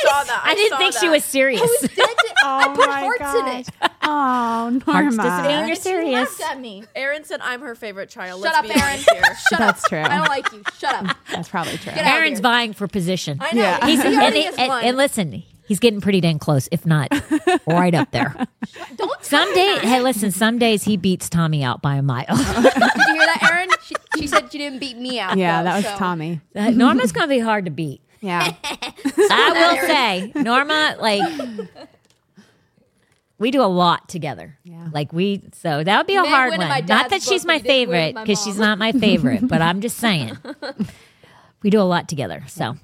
[0.06, 0.42] saw that.
[0.46, 1.00] I didn't think that.
[1.02, 1.60] she was serious.
[1.60, 2.07] I was dead to-
[2.48, 3.92] I Oh put my hearts in it.
[4.04, 4.84] Oh, Norma.
[4.86, 5.50] Hearts disappear.
[5.52, 6.40] You're And she serious.
[6.40, 6.84] laughed at me.
[6.96, 8.42] Aaron said I'm her favorite child.
[8.44, 8.94] Shut Let's up, be Aaron.
[8.94, 9.24] honest here.
[9.50, 9.90] Shut That's up.
[9.90, 10.02] true.
[10.02, 10.64] I don't like you.
[10.78, 11.18] Shut up.
[11.32, 11.92] That's probably true.
[11.94, 12.16] Get out.
[12.18, 12.44] Aaron's here.
[12.44, 13.38] vying for position.
[13.42, 13.62] I know.
[13.62, 13.86] Yeah.
[13.86, 14.84] He's he and, already he- has and- won.
[14.84, 17.10] and listen, he's getting pretty dang close, if not
[17.68, 18.34] right up there.
[18.96, 19.84] Don't Some tell day, that.
[19.84, 22.26] hey, listen, some days he beats Tommy out by a mile.
[22.28, 22.64] Did you hear
[23.26, 23.70] that, Aaron?
[23.84, 25.38] She, she said she didn't beat me out.
[25.38, 26.42] Yeah, though, that was so- Tommy.
[26.56, 28.02] Uh, Norma's going to be hard to beat.
[28.22, 28.54] Yeah.
[28.64, 31.22] I will say, Norma, like
[33.40, 34.58] we do a lot together.
[34.64, 34.90] Yeah.
[34.92, 36.86] Like we, so that would be a hard one.
[36.86, 39.62] Not that she's my but you didn't win favorite because she's not my favorite, but
[39.62, 40.38] I'm just saying
[41.62, 42.44] we do a lot together.
[42.48, 42.78] So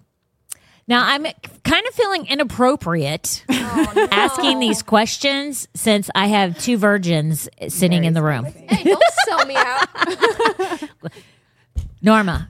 [0.87, 1.23] now I'm
[1.63, 8.13] kind of feeling inappropriate Oh, asking these questions since I have two virgins sitting in
[8.13, 8.45] the room.
[8.45, 10.83] Hey, don't sell me out.
[12.03, 12.49] Norma,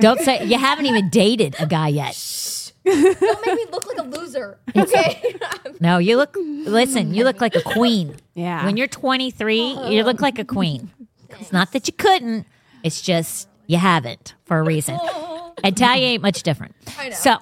[0.00, 2.63] don't say you haven't even dated a guy yet.
[2.84, 4.58] Don't make me look like a loser.
[4.76, 5.34] Okay.
[5.80, 6.36] No, you look.
[6.38, 8.14] Listen, you look like a queen.
[8.34, 8.64] Yeah.
[8.64, 10.90] When you're 23, you look like a queen.
[11.40, 12.46] It's not that you couldn't.
[12.82, 14.98] It's just you haven't for a reason.
[15.62, 16.74] And Talia ain't much different.
[16.98, 17.14] I know.
[17.14, 17.36] So,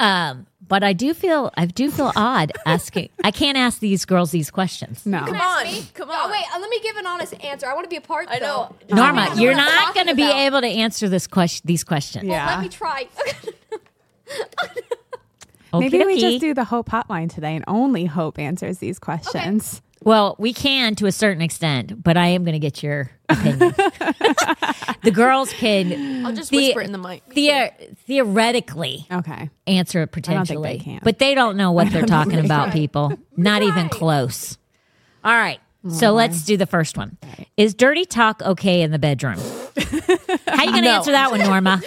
[0.00, 3.10] um, but I do feel I do feel odd asking.
[3.24, 5.04] I can't ask these girls these questions.
[5.06, 5.20] No.
[5.20, 5.84] Come on, me?
[5.94, 6.30] come Oh, on.
[6.30, 7.66] wait, uh, let me give an honest answer.
[7.68, 8.26] I want to be a part.
[8.26, 8.74] Of I know.
[8.88, 8.96] though.
[8.96, 11.62] Norma, I you're not going to be able to answer this question.
[11.66, 12.24] These questions.
[12.24, 12.46] Yeah.
[12.46, 13.06] Let me try.
[15.72, 16.20] Maybe we Okey-dokey.
[16.20, 19.82] just do the Hope hotline today and only Hope answers these questions.
[20.02, 23.74] Well, we can to a certain extent, but I am going to get your opinion.
[25.02, 27.22] the girls can I'll just the- whisper in the mic.
[27.34, 27.68] the- uh,
[28.06, 29.50] theoretically Okay.
[29.66, 31.00] answer it don't think they potentially, can.
[31.02, 32.66] but they don't know what they're talking about.
[32.66, 32.72] Right.
[32.74, 34.56] People, not even close.
[35.24, 35.58] All right,
[35.90, 37.18] so oh, let's do the first one.
[37.56, 39.38] Is dirty talk okay in the bedroom?
[39.76, 40.90] How are you going to No.
[40.96, 41.82] answer that one, Norma?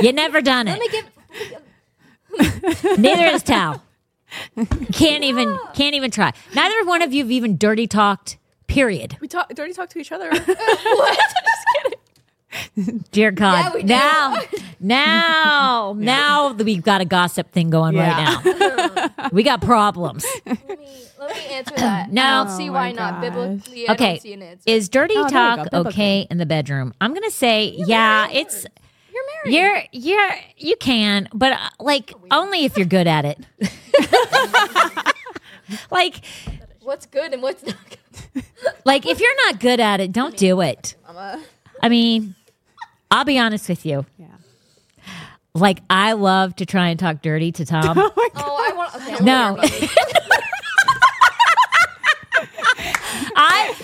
[0.00, 0.80] You never done let it.
[0.80, 0.88] me
[2.88, 2.98] give.
[2.98, 3.82] Neither is Tal.
[4.92, 6.32] Can't even can't even try.
[6.54, 8.36] Neither one of you have even dirty talked.
[8.66, 9.16] Period.
[9.20, 10.30] We talk, dirty talk to each other.
[10.34, 11.64] Just
[12.74, 13.04] kidding.
[13.12, 13.66] Dear God.
[13.66, 13.86] Yeah, we do.
[13.88, 14.36] now,
[14.80, 18.42] now, now that we've got a gossip thing going Yeah.
[18.42, 19.28] right now.
[19.32, 20.26] we got problems.
[20.44, 22.10] Let me, let me answer that.
[22.12, 23.14] now, I don't see Oh why my not.
[23.14, 23.30] gosh.
[23.30, 24.06] Biblically, I Okay.
[24.14, 24.62] don't see an answer.
[24.66, 26.92] Is dirty Oh, talk okay in the bedroom?
[27.00, 28.66] I'm gonna say, yeah, it's
[29.16, 29.24] You're
[29.54, 29.88] married.
[29.92, 33.38] you're you're you can, but uh, like only if you're good at it.
[35.90, 36.22] like
[36.80, 37.76] What's good and what's not
[38.34, 38.44] good?
[38.84, 40.94] like if you're not good at it, don't do it.
[41.82, 42.34] I mean,
[43.10, 44.04] I'll be honest with you.
[44.18, 44.26] Yeah.
[45.54, 47.98] Like I love to try and talk dirty to Tom.
[48.38, 48.94] Oh, I want.
[48.96, 49.56] Okay, I'm No.
[49.56, 49.88] sorry.
[53.38, 53.74] I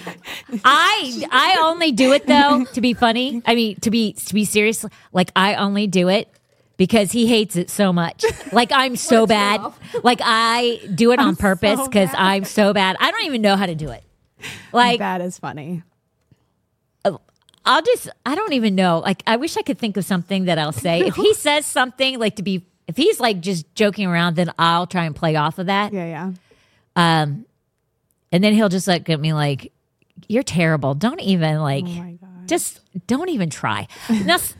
[0.65, 3.43] I I only do it though to be funny.
[3.47, 4.85] I mean to be to be serious.
[5.13, 6.29] Like I only do it
[6.77, 8.25] because he hates it so much.
[8.53, 9.61] Like I'm so bad.
[10.03, 12.19] Like I do it on purpose so because bad.
[12.19, 12.97] I'm so bad.
[13.01, 14.05] I don't even know how to do it.
[14.73, 15.83] Like that is funny.
[17.65, 18.99] I'll just I don't even know.
[18.99, 21.01] Like I wish I could think of something that I'll say.
[21.01, 24.87] If he says something like to be if he's like just joking around, then I'll
[24.87, 25.93] try and play off of that.
[25.93, 26.33] Yeah, yeah.
[26.97, 27.47] Um
[28.33, 29.73] and then he'll just look at me like,
[30.29, 30.95] You're terrible.
[30.95, 33.87] Don't even like Oh just don't even try.
[34.11, 34.55] Now, s-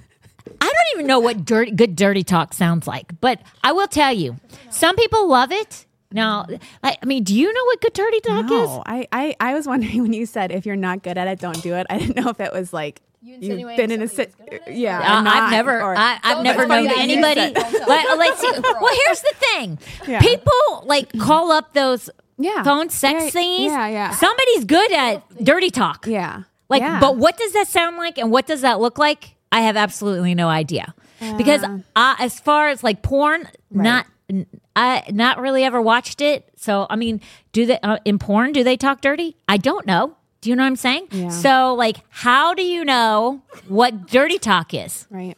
[0.61, 4.13] I don't even know what dirty, good dirty talk sounds like, but I will tell
[4.13, 4.39] you,
[4.71, 5.85] some people love it.
[6.13, 6.47] Now,
[6.83, 8.51] I, I mean, do you know what good dirty talk is?
[8.51, 11.39] No, I, I, I was wondering when you said if you're not good at it,
[11.41, 11.87] don't do it.
[11.91, 14.35] I didn't know if it was like You you've been in a somebody sit.
[14.39, 14.75] was good at it?
[14.77, 17.41] Yeah, Uh, not, I've never, or- I, I've Don't- never known anybody.
[17.41, 17.55] said
[17.87, 18.51] Well, let's see.
[18.61, 20.21] Well, here's the thing: Yeah.
[20.21, 22.63] people like call up those Yeah.
[22.63, 23.67] phone sex Yeah, thingies.
[23.67, 24.11] yeah, yeah.
[24.13, 26.07] Somebody's good at dirty talk.
[26.07, 26.99] yeah, Like, yeah.
[27.01, 29.35] but what does that sound like, and what does that look like?
[29.53, 30.95] I have absolutely no idea.
[31.37, 31.79] because uh,
[32.19, 36.49] as far as like porn, not n- I not really ever watched it.
[36.57, 37.21] So I mean,
[37.53, 38.53] do they uh, in porn?
[38.53, 39.37] Do they talk dirty?
[39.47, 40.17] I don't know.
[40.41, 41.09] Do you know what I'm saying?
[41.13, 41.29] Yeah.
[41.29, 45.07] So like, how do you know what dirty talk is?
[45.11, 45.37] right.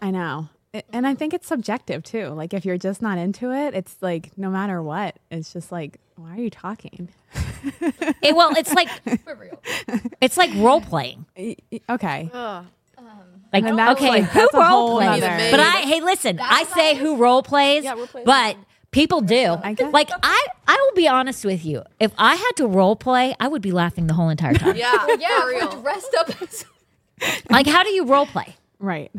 [0.00, 0.48] I know.
[0.72, 2.26] It- and I think it's subjective too.
[2.28, 5.98] Like if you're just not into it, it's like no matter what, it's just like,
[6.16, 7.08] why are you talking?
[8.22, 8.88] It- well, it's like
[10.20, 11.26] it's like role playing.
[11.36, 12.30] Y- y- Okay.
[12.32, 12.64] Ugh.
[12.96, 13.06] Um,
[13.52, 15.20] like And that's okay, like- who role plays?
[15.20, 18.24] nother- But I hey, listen, I say who role plays, Yeah, role plays.
[18.26, 18.56] but
[18.90, 19.56] people do.
[19.62, 19.92] I guess.
[19.92, 21.82] Like I, I will be honest with you.
[21.98, 24.76] If I had to role play, I would be laughing the whole entire time.
[24.76, 25.80] Yeah, Yeah, real.
[25.80, 26.64] dressed up as.
[27.50, 28.56] like, how do you role play?
[28.78, 29.10] Right.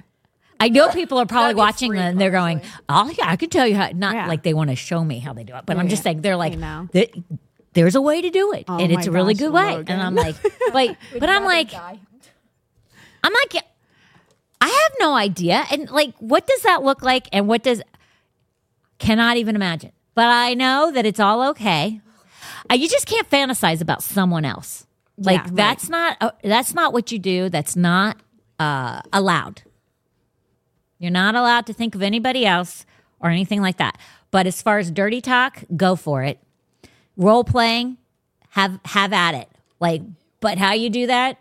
[0.59, 3.65] I know people are probably watching free, and they're going, "Oh yeah, I can tell
[3.67, 4.27] you how." Not Yeah.
[4.27, 6.03] like they want to show me how they do it, but Yeah, I'm just yeah.
[6.05, 6.89] saying they're like, I know.
[6.91, 7.15] "Th-
[7.73, 9.87] "There's a way to do it, Oh and it's a really gosh, good way." Logan.
[9.93, 10.35] And I'm like,
[10.73, 11.99] "Like," but I'm like, Guy.
[13.23, 13.63] I'm like,
[14.61, 15.65] I have no idea.
[15.71, 17.27] And like, what does that look like?
[17.31, 17.81] And what does,
[18.97, 19.91] cannot even imagine.
[20.15, 22.01] But I know that it's all okay.
[22.69, 24.85] Uh, you just can't fantasize about someone else.
[25.17, 25.55] Like Yeah, right.
[25.55, 27.49] that's not uh, that's not what you do.
[27.49, 28.17] That's not
[28.57, 29.63] uh, allowed.
[30.99, 32.85] You're not allowed to think of anybody else
[33.19, 33.97] or anything like that.
[34.31, 36.39] But as far as dirty talk, go for it.
[37.17, 37.97] Role playing,
[38.51, 39.49] have have at it.
[39.79, 40.01] Like,
[40.41, 41.37] but how you do that,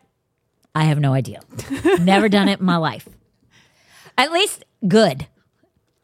[0.75, 1.41] I have no idea.
[2.01, 3.09] Never done it in my life.
[4.17, 5.27] At least good.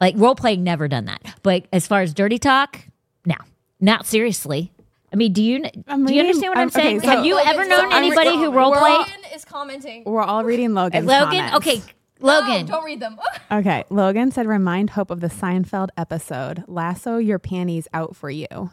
[0.00, 1.22] Like role playing, never done that.
[1.42, 2.80] But as far as dirty talk,
[3.24, 3.36] no,
[3.80, 4.70] not seriously.
[5.12, 7.00] I mean, do you I'm do you reading- understand what I'm, I'm- okay, saying?
[7.00, 8.98] so- Have you ever known I'm- anybody who I'm- role played?
[8.98, 10.02] Logan is commenting.
[10.04, 11.56] We're all reading Logan's Logan, comments.
[11.56, 11.82] okay,
[12.24, 12.64] No, Logan.
[12.64, 13.18] Oh, don't read them.
[13.52, 13.84] Okay.
[13.88, 18.70] Logan said, remind Hope of the Seinfeld episode, lasso your panties out for you.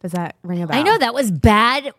[0.00, 0.78] Does that ring a bell?
[0.78, 1.92] I know that was bad.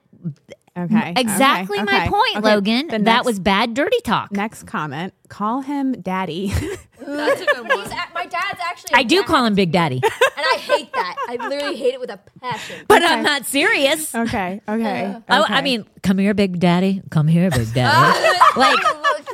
[0.78, 1.14] Okay.
[1.18, 2.56] Exactly okay, my okay, point, okay.
[2.56, 2.88] Logan.
[2.88, 4.32] The that next- was bad dirty talk.
[4.32, 6.48] Next comment, call him daddy.
[7.06, 7.80] That's a good one.
[7.80, 8.94] He's my dad's actually.
[8.94, 11.16] a I do dad, call him Big Daddy, and I hate that.
[11.28, 12.86] I literally hate it with a passion.
[12.88, 14.16] but I'm not serious.
[14.16, 14.62] okay.
[14.68, 15.16] Okay.
[15.30, 17.02] Oh, I, I mean, come here, Big Daddy.
[17.10, 18.38] Come here, Big Daddy.
[18.56, 18.80] like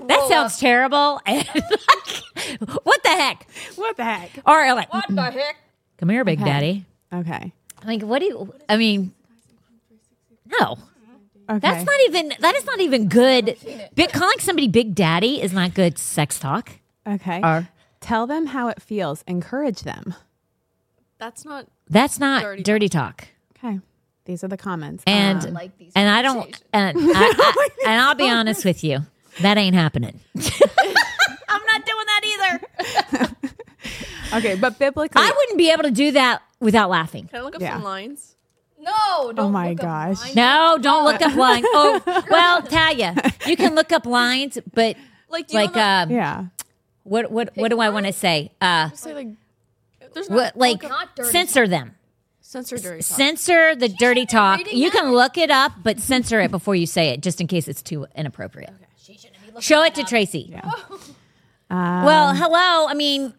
[0.09, 1.21] that sounds terrible.
[1.25, 3.47] And like, what the heck?
[3.75, 4.31] what the heck?
[4.45, 5.55] Or like, What the heck?
[5.97, 6.49] come here, Big Okay.
[6.49, 6.85] Daddy.
[7.13, 7.53] Okay.
[7.85, 8.53] Like, what do you?
[8.67, 9.13] I mean,
[10.59, 10.77] no.
[11.49, 11.59] Okay.
[11.59, 12.33] That's not even.
[12.39, 13.57] That is not even good.
[13.95, 16.71] Big, calling somebody Big Daddy is not good sex talk.
[17.07, 17.41] okay.
[17.43, 17.69] Or
[18.01, 19.23] Tell them how it feels.
[19.27, 20.13] Encourage them.
[21.17, 21.67] That's not.
[21.89, 23.27] that's not Dirty dirty, talk.
[23.57, 23.79] Okay.
[24.25, 25.03] These are the comments.
[25.07, 26.61] And Um, like these and I don't.
[26.71, 28.99] And I, I, and I'll be honest with you,
[29.41, 30.19] that ain't happening.
[30.35, 33.35] I'm not doing that either.
[34.37, 37.27] okay, but biblically, I wouldn't be able to do that without laughing.
[37.27, 37.73] Can I look up Yeah.
[37.75, 38.35] some lines?
[38.79, 39.39] No, don't.
[39.39, 40.21] Oh my look up gosh.
[40.21, 40.33] mine.
[40.35, 41.65] No, don't look up lines.
[41.73, 44.95] Oh, well, Talia, you can look up lines, but
[45.29, 46.45] Like, do you like, know that- um, yeah.
[47.03, 48.51] what what what do I want to say?
[48.61, 49.27] Uh, say like.
[50.13, 51.95] There's what not like Not dirty censor them.
[52.41, 53.17] censor dirty talk.
[53.17, 54.57] Censor the dirty talk.
[54.57, 54.97] reading You that.
[54.97, 57.83] can look it up, but censor it before you say it, just in case it's
[57.83, 58.73] too inappropriate.
[58.97, 60.03] She shouldn't be looking Show it to.
[60.03, 60.49] Tracy.
[60.51, 60.61] Yeah.
[61.69, 62.87] well, hello.
[62.87, 63.33] I mean,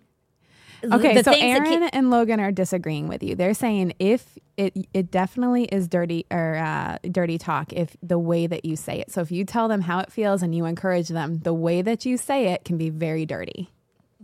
[0.83, 3.35] Okay, the so Aaron ki- and Logan are disagreeing with you.
[3.35, 8.47] They're saying if it it definitely is dirty or uh, dirty talk if the way
[8.47, 9.11] that you say it.
[9.11, 12.07] So if you tell them how it feels and you encourage them, the way that
[12.07, 13.71] you say it can be very dirty.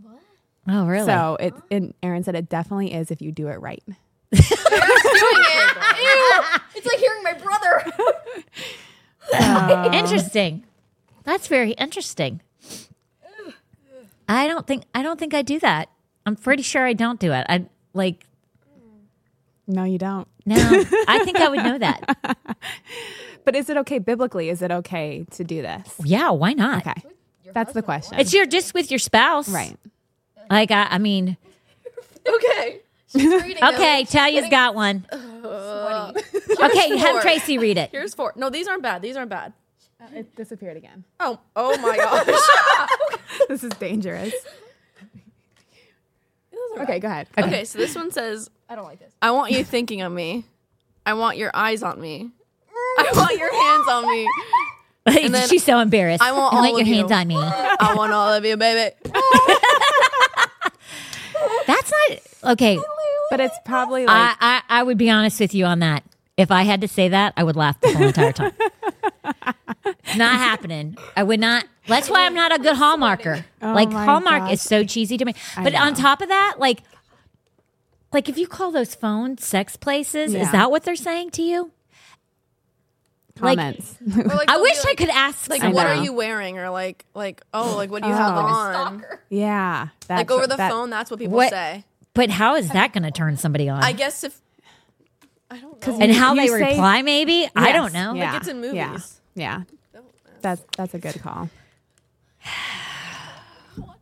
[0.01, 0.19] What?
[0.67, 1.05] oh really?
[1.05, 3.83] So it and Aaron said it definitely is if you do it right.
[4.31, 4.41] Ew,
[6.75, 7.83] it's like hearing my brother.
[9.97, 10.63] interesting.
[11.27, 12.41] That's very interesting.
[14.29, 15.89] I don't think I don't think I do that.
[16.25, 17.45] I'm pretty sure I don't do it.
[17.49, 18.25] I like
[19.67, 20.27] No, you don't.
[20.45, 20.55] no.
[21.07, 22.17] I think I would know that.
[23.45, 24.49] But is it okay biblically?
[24.49, 25.95] Is it okay to do this?
[26.03, 26.85] Yeah, why not?
[26.85, 27.01] Okay.
[27.53, 28.19] That's the question.
[28.19, 29.77] It's your just with your spouse, right.
[30.49, 31.37] Like I, I mean,
[32.27, 32.81] Okay.
[33.07, 33.73] She's reading them.
[33.75, 34.03] okay.
[34.03, 35.05] Talia's got one.
[35.09, 36.23] Sweaty.
[36.61, 37.21] Okay, have.
[37.21, 37.89] Tracy read it.
[37.91, 38.33] Here's four.
[38.35, 39.01] No, these aren't bad.
[39.01, 39.53] These aren't bad.
[39.99, 41.03] Uh, it disappeared again.
[41.19, 42.27] Oh, oh my gosh.
[43.49, 44.33] This is dangerous.
[46.79, 47.27] Okay, go ahead.
[47.37, 49.13] okay, so this one says, I don't like this.
[49.21, 50.43] I want you thinking of me.
[51.05, 52.29] I want your eyes on me.
[52.99, 54.27] I want your hands on me.
[55.31, 56.21] then She's so embarrassed.
[56.23, 56.95] I want And all let your of you.
[56.95, 57.35] hands on me.
[57.37, 58.95] I want all of you, baby.
[61.65, 62.79] That's not okay.
[63.29, 66.03] But it's probably like I, I I would be honest with you on that.
[66.37, 68.51] If I had to say that, I would laugh the whole entire time.
[70.03, 70.97] It's not happening.
[71.15, 71.65] I would not.
[71.87, 73.43] That's why I'm not a good hallmarker.
[73.61, 74.53] Oh like Hallmark gosh.
[74.53, 75.33] is so cheesy to me.
[75.55, 76.81] But on top of that, like,
[78.11, 80.41] like if you call those phones sex places, Yeah.
[80.41, 81.71] is that what they're saying to you?
[83.35, 83.97] comments.
[84.01, 85.49] Or like I they'll be wish I could ask.
[85.49, 85.89] Like, I what know.
[85.99, 86.57] are you wearing?
[86.57, 88.39] Or like, like, oh, like, what do you have Oh.
[88.39, 89.03] on?
[89.29, 89.89] Yeah.
[90.07, 91.83] That's Like over the that- phone, that's what people What- say.
[92.15, 93.83] But how is that going to turn somebody on?
[93.83, 94.41] I guess if
[95.51, 95.97] I don't know.
[95.99, 98.15] and how You they say- reply, maybe I don't know.
[98.15, 98.37] Yeah.
[98.37, 98.87] it's in Yeah.
[98.89, 99.21] movies.
[99.35, 99.61] Yeah.
[100.41, 101.49] That's that's a good call.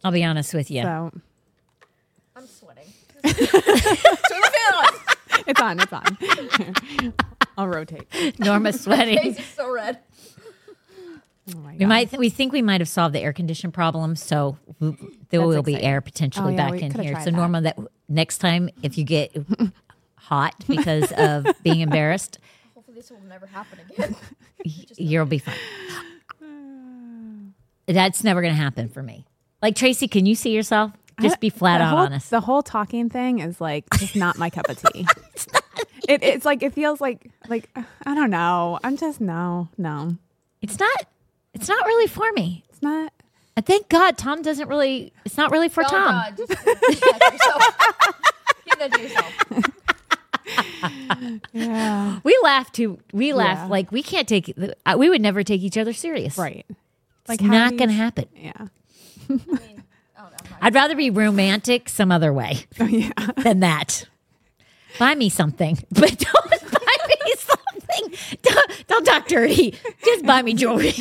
[0.03, 0.83] I'll be honest with you.
[0.83, 1.11] So
[2.35, 2.85] I'm sweating.
[3.23, 4.93] Turn the fan on.
[5.47, 5.79] it's on.
[5.79, 7.13] It's on.
[7.57, 8.39] I'll rotate.
[8.39, 9.17] Norma's sweating.
[9.17, 9.99] Face is so red.
[11.53, 11.87] Oh my We God.
[11.87, 14.97] might we think we might have solved the air condition problem, so w-
[15.29, 15.89] there That's will be exciting.
[15.89, 17.13] air potentially Oh, yeah, back we in coulda here.
[17.13, 17.37] tried So that.
[17.37, 17.77] Norma, that
[18.09, 19.35] next time if you get
[20.15, 22.39] hot because of being embarrassed,
[22.73, 24.15] Hopefully this will never happen again.
[24.65, 25.55] y- you'll be fine.
[27.87, 29.25] That's never going to happen for me.
[29.61, 30.91] Like Tracy, can you see yourself?
[31.21, 32.29] Just be flat out whole, honest.
[32.29, 35.07] The whole talking thing is like just not my cup of tea.
[36.09, 37.69] it, it's like it feels like like
[38.05, 38.79] I don't know.
[38.83, 40.17] I'm just no no.
[40.61, 41.05] It's not.
[41.53, 42.65] It's not really for me.
[42.69, 43.13] It's not.
[43.55, 45.13] I thank God Tom doesn't really.
[45.23, 46.11] It's not really for Oh, Tom.
[46.11, 47.63] God, just keep that to yourself.
[48.65, 49.71] Keep that to yourself.
[51.53, 52.19] Yeah.
[52.23, 52.99] We laugh too.
[53.13, 53.67] We laugh Yeah.
[53.67, 54.53] like we can't take.
[54.85, 56.37] uh, We would never take each other serious.
[56.37, 56.65] Right.
[57.29, 58.25] It's not you- going to happen.
[58.35, 58.51] Yeah.
[58.57, 58.67] I
[59.29, 59.83] mean, I don't know.
[60.17, 63.11] I'm not I'd rather be romantic some other way Oh, yeah.
[63.37, 64.05] than that.
[64.99, 68.37] Buy me something, but don't buy me something.
[68.41, 69.73] Don't, don't talk dirty.
[70.03, 70.93] Just buy me jewelry.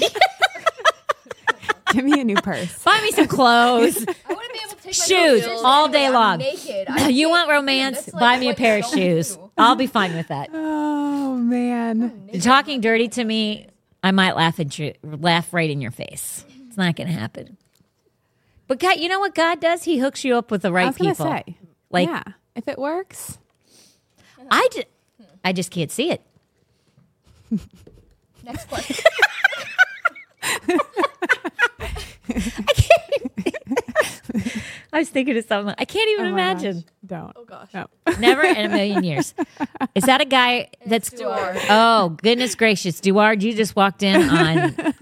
[1.93, 2.83] Give me a new purse.
[2.83, 3.97] buy me some clothes.
[3.99, 6.39] I wouldn't my Shoes all day long.
[6.39, 6.89] Naked.
[7.15, 7.97] You want romance?
[8.03, 9.39] that's, like, Buy me a pair of shoes.
[9.57, 10.51] I'll be fine with that.
[10.53, 12.31] Oh man.
[12.41, 13.69] Talking dirty to me,
[14.05, 16.45] I might laugh at you, laugh right in your face.
[16.69, 17.57] It's not going to happen.
[18.69, 19.85] But God, you know what God does?
[19.85, 21.25] He hooks you up with the I right was people.
[21.27, 21.57] say.
[21.91, 22.23] Like yeah,
[22.55, 23.39] if it works.
[24.51, 24.83] I, ju-
[25.43, 26.21] I just can't see it.
[28.45, 29.05] Next question.
[32.29, 33.53] I
[34.93, 35.75] was thinking of something.
[35.79, 36.75] I can't even Oh imagine.
[36.81, 37.33] gosh, Don't.
[37.37, 37.69] Oh gosh.
[37.75, 37.87] No.
[38.19, 39.35] Never in a million years.
[39.95, 41.59] Is that a guy that's Duard.
[41.71, 43.01] Oh, goodness gracious.
[43.01, 44.75] Duard, you just walked in on.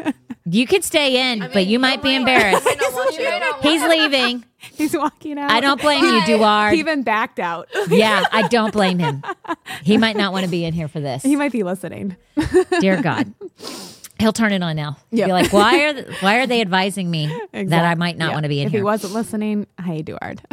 [0.44, 2.66] You could stay in, but you might be embarrassed.
[2.66, 3.40] I don't want You might you.
[3.40, 4.44] not want- He's leaving.
[4.58, 5.50] He's walking out.
[5.50, 6.72] I don't blame you, Bye.
[6.74, 7.68] He even backed out.
[7.88, 9.22] Yeah, I don't blame him.
[9.84, 11.22] He might not want to be in here for this.
[11.22, 12.16] he might be listening.
[12.80, 13.32] Dear God.
[14.22, 14.96] He'll turn it on now.
[15.10, 15.26] Yep.
[15.26, 18.32] Be like, why are th- why are they advising me that I might not Yeah.
[18.34, 18.80] want to be in if here?
[18.80, 20.40] he wasn't listening, hey, Duard.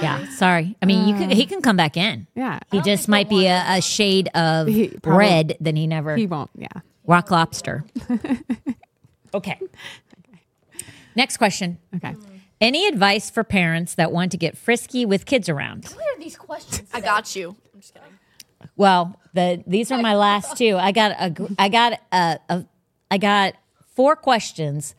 [0.00, 0.74] yeah, sorry.
[0.80, 2.26] I mean, you can he can come back in.
[2.34, 2.60] yeah.
[2.70, 6.26] He just might be a, a shade of He probably- red than he never He
[6.26, 6.50] won't.
[6.56, 6.68] Yeah.
[7.06, 7.84] rock lobster.
[9.34, 9.60] okay.
[11.14, 11.78] Next question.
[11.94, 12.14] Okay.
[12.60, 15.84] Any advice for parents that want to get frisky with kids around?
[15.86, 16.88] What are these questions?
[16.94, 17.54] I got you.
[17.74, 18.08] I'm just kidding.
[18.76, 20.76] Well, the these are my last two.
[20.76, 22.64] I got a I got a, a
[23.10, 23.54] I got
[23.94, 24.94] four questions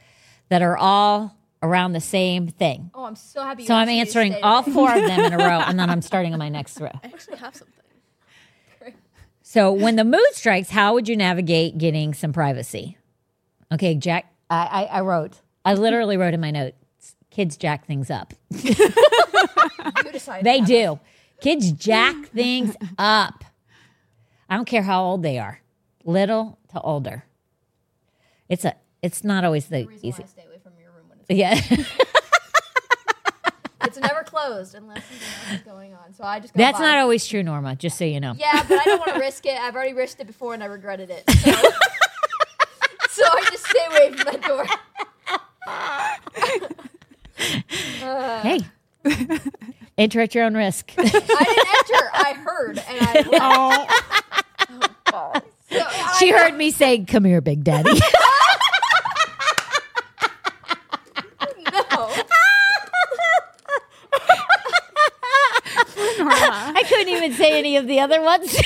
[0.50, 2.92] that are all around the same thing.
[2.94, 3.64] Oh, I'm so happy.
[3.64, 5.80] you So I'm asked me to answering all four of them in a row, and
[5.80, 6.90] then I'm starting on my next row.
[7.04, 7.74] I actually have something.
[9.46, 12.98] So when the mood strikes, how would you navigate getting some privacy?
[13.72, 14.34] Okay, Jack.
[14.50, 15.42] I, I, I wrote.
[15.64, 16.76] I literally wrote in my notes.
[17.30, 18.34] Kids jack things up.
[20.42, 21.00] They do.
[21.42, 23.44] Kids jack things up.
[24.54, 25.60] I don't care how old they are,
[26.06, 27.26] little to older.
[28.48, 28.76] It's a.
[29.02, 30.22] It's not always the Reason why easy.
[30.24, 31.60] I stay away from your room when it's Yeah.
[33.84, 36.14] it's never closed unless something else is going on.
[36.14, 36.86] So I just That's by.
[36.86, 37.76] not always true, Norma.
[37.76, 38.36] Just so you know.
[38.38, 39.60] Yeah, but I don't want to risk it.
[39.60, 41.24] I've already risked it before and I regretted it.
[41.32, 41.52] So,
[43.10, 44.68] so I just stay away from that door.
[48.44, 48.60] Hey,
[49.98, 50.94] enter at your own risk.
[50.96, 52.12] I didn't enter.
[52.14, 53.30] I heard and I left.
[53.34, 53.88] Oh,
[55.14, 57.92] So I- she heard me say, "Come here, Big Daddy."
[61.94, 62.10] no.
[66.26, 68.56] I couldn't even say any of the other ones.
[68.56, 68.62] I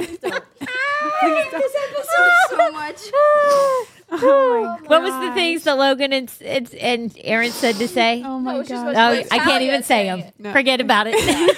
[0.00, 2.96] hate ah, this episode so much.
[4.12, 8.22] oh my what was the things that Logan and, and, and Aaron said to say?
[8.24, 8.94] Oh my it's just god.
[8.96, 10.24] Oh, I can't even say them.
[10.38, 10.52] No.
[10.52, 11.56] Forget about it.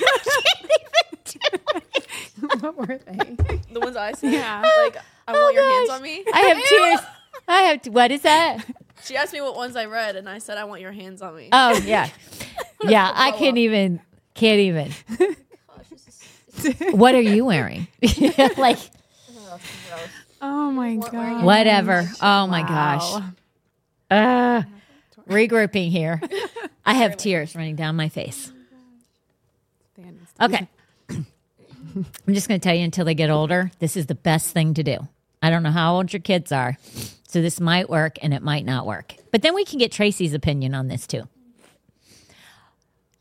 [2.72, 3.60] what were they?
[3.72, 4.32] The ones I see.
[4.32, 4.62] Yeah.
[4.84, 4.96] Like,
[5.28, 5.96] I want your hands gosh.
[5.96, 6.24] on me.
[6.32, 7.00] I have tears.
[7.48, 7.82] I have.
[7.82, 8.64] T- what is that?
[9.04, 11.36] She asked me what ones I read, and I said I want your hands on
[11.36, 11.48] me.
[11.52, 12.08] Oh yeah,
[12.82, 13.10] yeah.
[13.14, 14.00] I can't even.
[14.34, 14.92] Can't even.
[16.92, 17.86] What are you wearing?
[18.56, 18.78] like
[20.40, 21.44] Oh my god.
[21.44, 22.08] whatever.
[22.20, 22.68] Oh my Wow.
[22.68, 23.22] gosh.
[24.10, 24.62] Uh,
[25.28, 26.20] regrouping here.
[26.86, 28.52] I have tears running down my face.
[30.40, 30.68] Okay.
[31.94, 34.74] I'm just going to tell you until they get older, this is the best thing
[34.74, 34.98] to do.
[35.42, 36.76] I don't know how old your kids are,
[37.28, 39.14] so this might work and it might not work.
[39.30, 41.28] But then we can get Tracy's opinion on this too.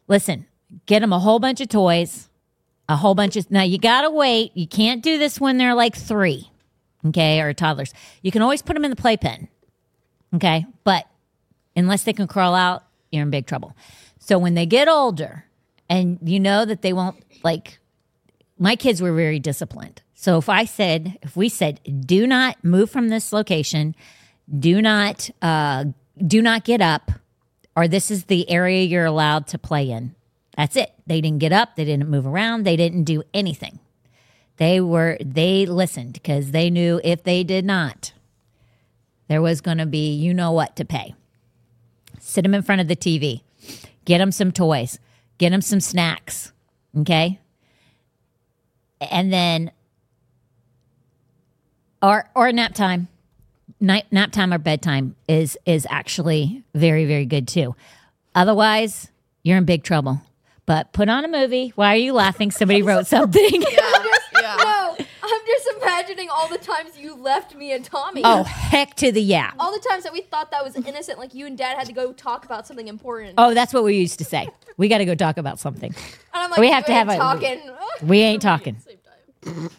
[0.08, 0.46] Listen,
[0.86, 2.30] get them a whole bunch of toys,
[2.88, 3.50] a whole bunch of.
[3.52, 4.52] Now you got to wait.
[4.56, 6.50] You can't do this when they're like three,
[7.08, 7.94] okay, or toddlers.
[8.22, 9.50] You can always put them in the playpen,
[10.36, 11.06] okay, but
[11.76, 13.76] unless they can crawl out, you're in big trouble.
[14.20, 15.46] So when they get older,
[15.90, 17.80] and you know that they won't like
[18.58, 20.02] my kids were very disciplined.
[20.14, 23.96] So if I said, if we said, do not move from this location,
[24.58, 25.86] do not, uh,
[26.26, 27.12] do not get up,
[27.76, 30.16] or this is the area you're allowed to play in.
[30.56, 30.94] That's it.
[31.08, 31.76] They didn't get up.
[31.76, 32.64] They didn't move around.
[32.64, 33.80] They didn't do anything.
[34.58, 38.14] They were, they listened because they knew if they did not,
[39.28, 41.16] there was going to be, you know what to pay.
[42.20, 43.42] Sit them in front of the TV,
[44.06, 45.00] get them some toys,
[45.38, 46.54] get them some snacks.
[46.96, 47.40] Okay
[49.12, 49.72] and then
[52.02, 53.08] or or nap time
[53.80, 57.76] night nap time or bedtime is is actually very very good too.
[58.36, 59.10] Otherwise
[59.44, 60.22] you're in big trouble.
[60.66, 61.74] But put on a movie.
[61.76, 62.50] Why are you laughing?
[62.50, 63.64] Somebody wrote something.
[63.72, 63.93] Yeah.
[65.86, 68.22] No, I'm just imagining all the times you left me and Tommy.
[68.24, 71.34] oh heck to the yeah All the times that we thought that was innocent, like
[71.34, 73.36] you and Dad had to go talk about something important.
[73.38, 76.06] oh that's what we used to say we got to go talk about something and
[76.34, 77.60] I'm like, we have to have a- talking.
[78.04, 78.78] we ain't talking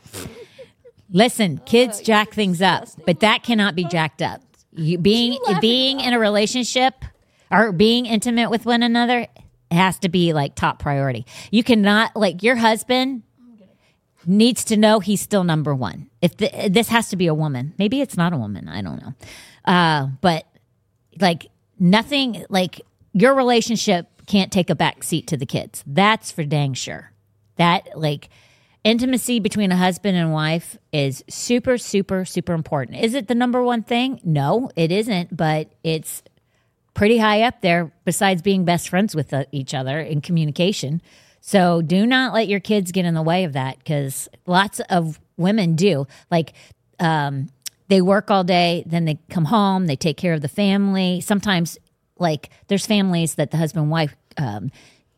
[1.11, 4.41] listen oh, kids jack things up but that cannot be jacked up
[4.73, 7.05] You being laughing being in a relationship
[7.51, 9.29] or being intimate with one another
[9.71, 11.27] has to be like top priority.
[11.51, 13.23] You cannot like your husband
[14.27, 16.11] needs to know he's still number one.
[16.21, 18.69] If the, this has to be a woman, maybe it's not a woman.
[18.69, 19.15] I don't know,
[19.65, 20.47] uh, but
[21.21, 21.49] like
[21.79, 22.81] nothing like
[23.13, 25.85] your relationship can't take a back seat to the kids.
[25.87, 27.13] That's for dang sure.
[27.57, 28.29] That like
[28.83, 32.99] intimacy between a husband and wife is super super super important.
[33.01, 34.21] Is it the number one thing?
[34.25, 36.23] No, it isn't, but it's
[36.95, 41.03] pretty high up there besides being best friends with uh, each other in communication.
[41.47, 45.21] So do not let your kids get in the way of that because lots of
[45.37, 46.07] women do.
[46.31, 46.55] Like,
[46.99, 47.51] um,
[47.89, 51.21] they work all day, then they come home, they take care of the family.
[51.21, 51.77] Sometimes,
[52.19, 54.71] like, there's families that the husband and wife um,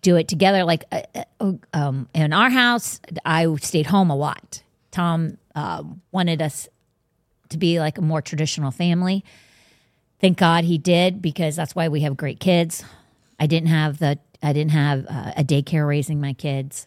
[0.03, 0.65] do it together.
[0.65, 1.03] Like, uh,
[1.39, 4.65] uh, um, in our house, I stayed home a lot.
[4.91, 6.69] Tom uh, wanted us
[7.51, 9.25] to be like a more traditional family.
[10.21, 12.83] Thank God he did because that's why we have great kids.
[13.39, 16.87] I didn't have the I didn't have uh, a daycare raising my kids.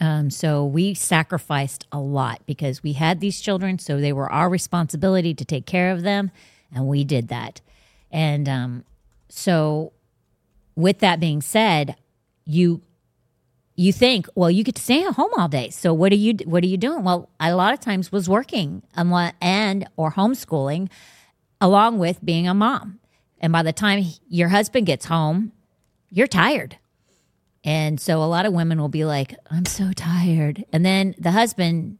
[0.00, 4.48] Um, so we sacrificed a lot because we had these children, so they were our
[4.48, 6.32] responsibility to take care of them,
[6.74, 7.60] and we did that.
[8.10, 8.84] And um,
[9.28, 9.92] so,
[10.74, 11.94] with that being said,
[12.44, 12.82] you
[13.76, 15.70] you think, well, you get to stay at home all day.
[15.70, 17.04] So what are you what are you doing?
[17.04, 20.90] Well, I a lot of times was working and or homeschooling,
[21.60, 22.98] along with being a mom.
[23.40, 25.52] And by the time your husband gets home,
[26.12, 26.76] you're tired.
[27.64, 30.64] And so a lot of women will be like, I'm so tired.
[30.72, 31.98] And then the husband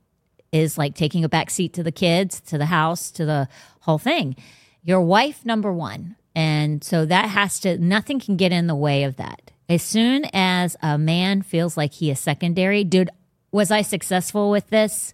[0.52, 3.48] is like taking a back seat to the kids, to the house, to the
[3.80, 4.36] whole thing.
[4.84, 6.16] Your wife, number one.
[6.34, 9.50] And so that has to, nothing can get in the way of that.
[9.68, 13.10] As soon as a man feels like he is secondary, dude,
[13.50, 15.12] was I successful with this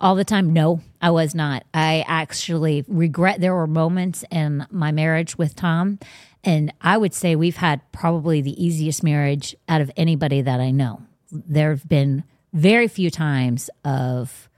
[0.00, 0.52] all the time?
[0.52, 1.64] No, I was not.
[1.72, 5.98] I actually regret there were moments in my marriage with Tom
[6.46, 10.70] and I would say we've had probably the easiest marriage out of anybody that I
[10.70, 11.02] know.
[11.32, 12.22] There have been
[12.52, 14.48] very few times of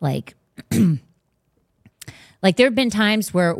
[0.00, 0.36] like,
[2.42, 3.56] like there have been times where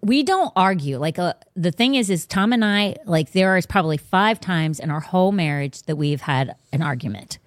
[0.00, 0.96] we don't argue.
[0.98, 4.78] Like uh, the thing is, is Tom and I like there is probably five times
[4.78, 7.38] in our whole marriage that we've had an argument.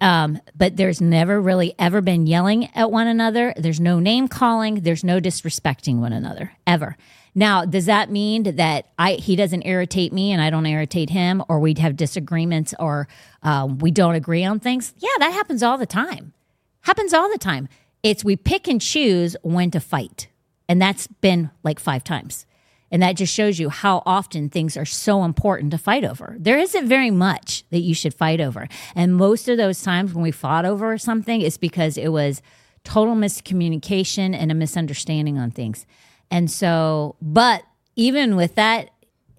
[0.00, 3.54] Um, but there's never really ever been yelling at one another.
[3.56, 4.82] There's no name calling.
[4.82, 6.96] There's no disrespecting one another ever.
[7.34, 11.42] Now, does that mean that I he doesn't irritate me and I don't irritate him,
[11.48, 13.08] or we'd have disagreements, or
[13.42, 14.94] um, we don't agree on things?
[14.98, 16.32] Yeah, that happens all the time.
[16.80, 17.68] Happens all the time.
[18.02, 20.28] It's we pick and choose when to fight,
[20.68, 22.46] and that's been like five times.
[22.90, 26.36] And that just shows you how often things are so important to fight over.
[26.38, 28.68] There isn't very much that you should fight over.
[28.94, 32.42] And most of those times when we fought over something is because it was
[32.84, 35.84] total miscommunication and a misunderstanding on things.
[36.30, 37.64] And so, but
[37.96, 38.90] even with that,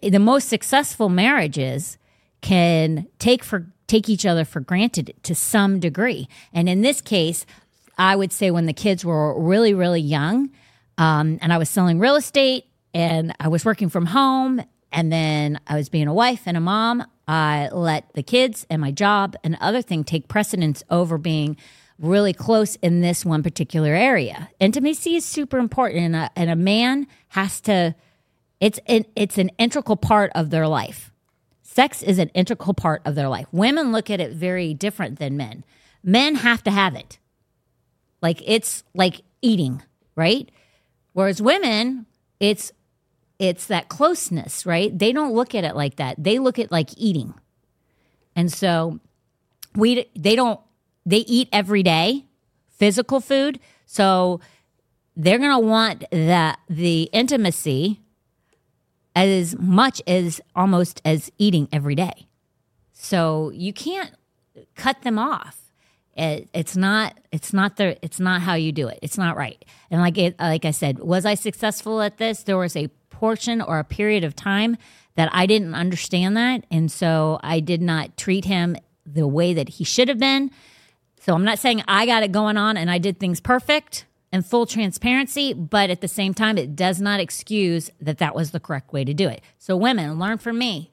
[0.02, 1.98] the most successful marriages
[2.42, 6.28] can take for take each other for granted to some degree.
[6.54, 7.46] And in this case,
[7.98, 10.52] I would say when the kids were really, really young,
[10.98, 12.66] um, and I was selling real estate
[12.98, 14.60] and I was working from home,
[14.92, 17.06] and then I was being a wife and a mom.
[17.28, 21.58] I let the kids and my job and other thing take precedence over being
[22.00, 24.50] really close in this one particular area.
[24.60, 27.94] Intimacy is super important, and a, and a man has to.
[28.60, 31.12] It's an, it's an integral part of their life.
[31.62, 33.46] Sex is an integral part of their life.
[33.52, 35.64] Women look at it very different than men.
[36.04, 37.20] Men have to have it.
[38.24, 39.84] Like it's like eating,
[40.16, 40.50] right?
[41.14, 42.08] Whereas women,
[42.40, 42.72] it's
[43.40, 44.98] it's that closeness, right?
[44.98, 46.16] They don't look at it like that.
[46.22, 47.34] They look at like eating.
[48.36, 49.00] And so
[49.76, 50.60] we they don't
[51.06, 52.26] they eat every day,
[52.70, 53.60] physical food.
[53.86, 54.42] So
[55.16, 58.02] they're going to want that the intimacy
[59.16, 62.28] as much as almost as eating every day.
[62.94, 64.12] So you can't
[64.76, 65.60] cut them off.
[66.16, 67.18] It, it's not.
[67.32, 68.04] It's not the.
[68.04, 69.00] It's not how you do it.
[69.02, 69.64] It's not right.
[69.92, 72.44] And like it, like I said, was I successful at this?
[72.44, 74.78] There was a portion or a period of time
[75.16, 79.70] that I didn't understand that, and so I did not treat him the way that
[79.70, 80.52] he should have been.
[81.20, 84.46] So I'm not saying I got it going on and I did things perfect and
[84.46, 88.60] full transparency, but at the same time, it does not excuse that that was the
[88.60, 89.42] correct way to do it.
[89.58, 90.92] So, women, learn from me.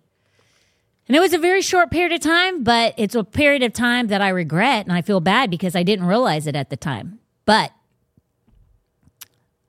[1.07, 4.07] And it was a very short period of time, but it's a period of time
[4.07, 7.19] that I regret and I feel bad because I didn't realize it at the time.
[7.45, 7.73] But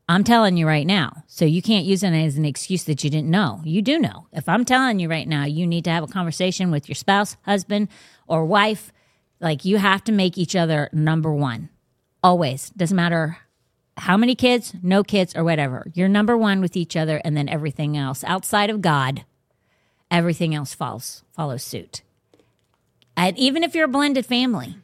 [0.08, 1.24] I'm telling you right now.
[1.28, 3.62] So you can't use it as an excuse that you didn't know.
[3.64, 4.28] You do know.
[4.32, 7.38] If I'm telling you right now, you need to have a conversation with your spouse,
[7.42, 7.88] husband,
[8.28, 8.92] or wife.
[9.40, 11.70] Like you have to make each other number one.
[12.24, 12.70] Always.
[12.72, 13.40] Doesn't matter
[13.98, 15.90] how many kids, no kids, or whatever.
[15.94, 19.26] You're number one with each other, and then everything else outside of God,
[20.12, 22.02] everything else falls follows suit.
[23.18, 24.76] And even if you're a blended family,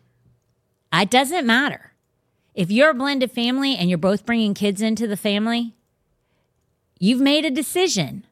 [0.94, 1.91] it doesn't matter.
[2.54, 5.74] If you're a blended family and you're both bringing kids into the family,
[7.00, 8.26] you've made a decision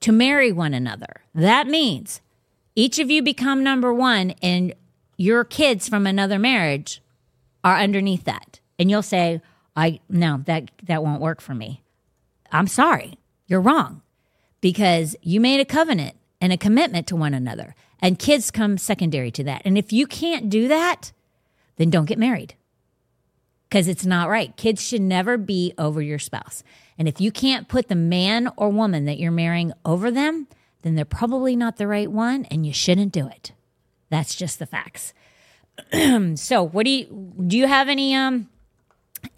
[0.00, 1.22] to marry one another.
[1.34, 2.20] That means
[2.74, 4.74] each of you become number one, and
[5.16, 7.02] your kids from another marriage
[7.62, 8.60] are underneath that.
[8.78, 9.40] And you'll say,
[9.76, 11.82] I no, that that won't work for me.
[12.50, 13.18] I'm sorry.
[13.46, 14.02] You're wrong.
[14.60, 17.74] Because you made a covenant and a commitment to one another.
[18.00, 19.62] And kids come secondary to that.
[19.64, 21.12] And if you can't do that,
[21.76, 22.54] then don't get married.
[23.72, 24.54] Because it's not right.
[24.58, 26.62] Kids should never be over your spouse.
[26.98, 30.46] And if you can't put the man or woman that you're marrying over them,
[30.82, 33.52] then they're probably not the right one and you shouldn't do it.
[34.10, 35.14] That's just the facts.
[36.34, 38.50] so, what do you do you have any um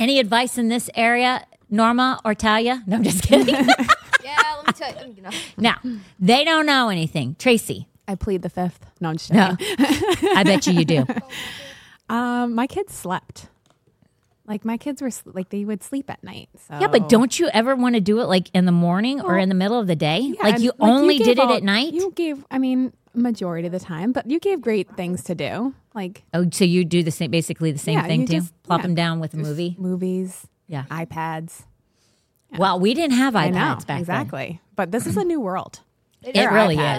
[0.01, 2.83] any advice in this area, Norma or Talia?
[2.89, 3.55] No, I'm just kidding.
[4.25, 5.15] Yeah, let me tell you.
[5.15, 5.77] You know, now,
[6.19, 7.37] they don't know anything.
[7.39, 8.85] Tracy, I plead the fifth.
[9.01, 9.77] No, I'm just joking.
[9.79, 9.87] no.
[10.35, 11.07] I bet you you do.
[12.07, 13.49] Um, my kids slept.
[14.47, 16.51] Like my kids were like they would sleep at night.
[16.69, 19.39] So Yeah, but don't you ever want to do it like in the morning or
[19.39, 20.21] in the middle of the day?
[20.21, 21.95] Yeah, like you like, only gave did it at night?
[21.95, 25.73] You gave, I mean, majority of the time, but you gave great things to do,
[25.95, 28.33] like oh, so you do the same, basically the same Yeah, thing you too?
[28.35, 28.87] just- Plop yeah.
[28.87, 29.77] them down with a movie?
[29.79, 30.85] movies, Yeah.
[30.91, 31.63] iPads.
[32.57, 33.99] Well, we didn't have iPads know back then.
[33.99, 35.81] exactly, but this is a new world.
[36.23, 36.97] It They're really iPads.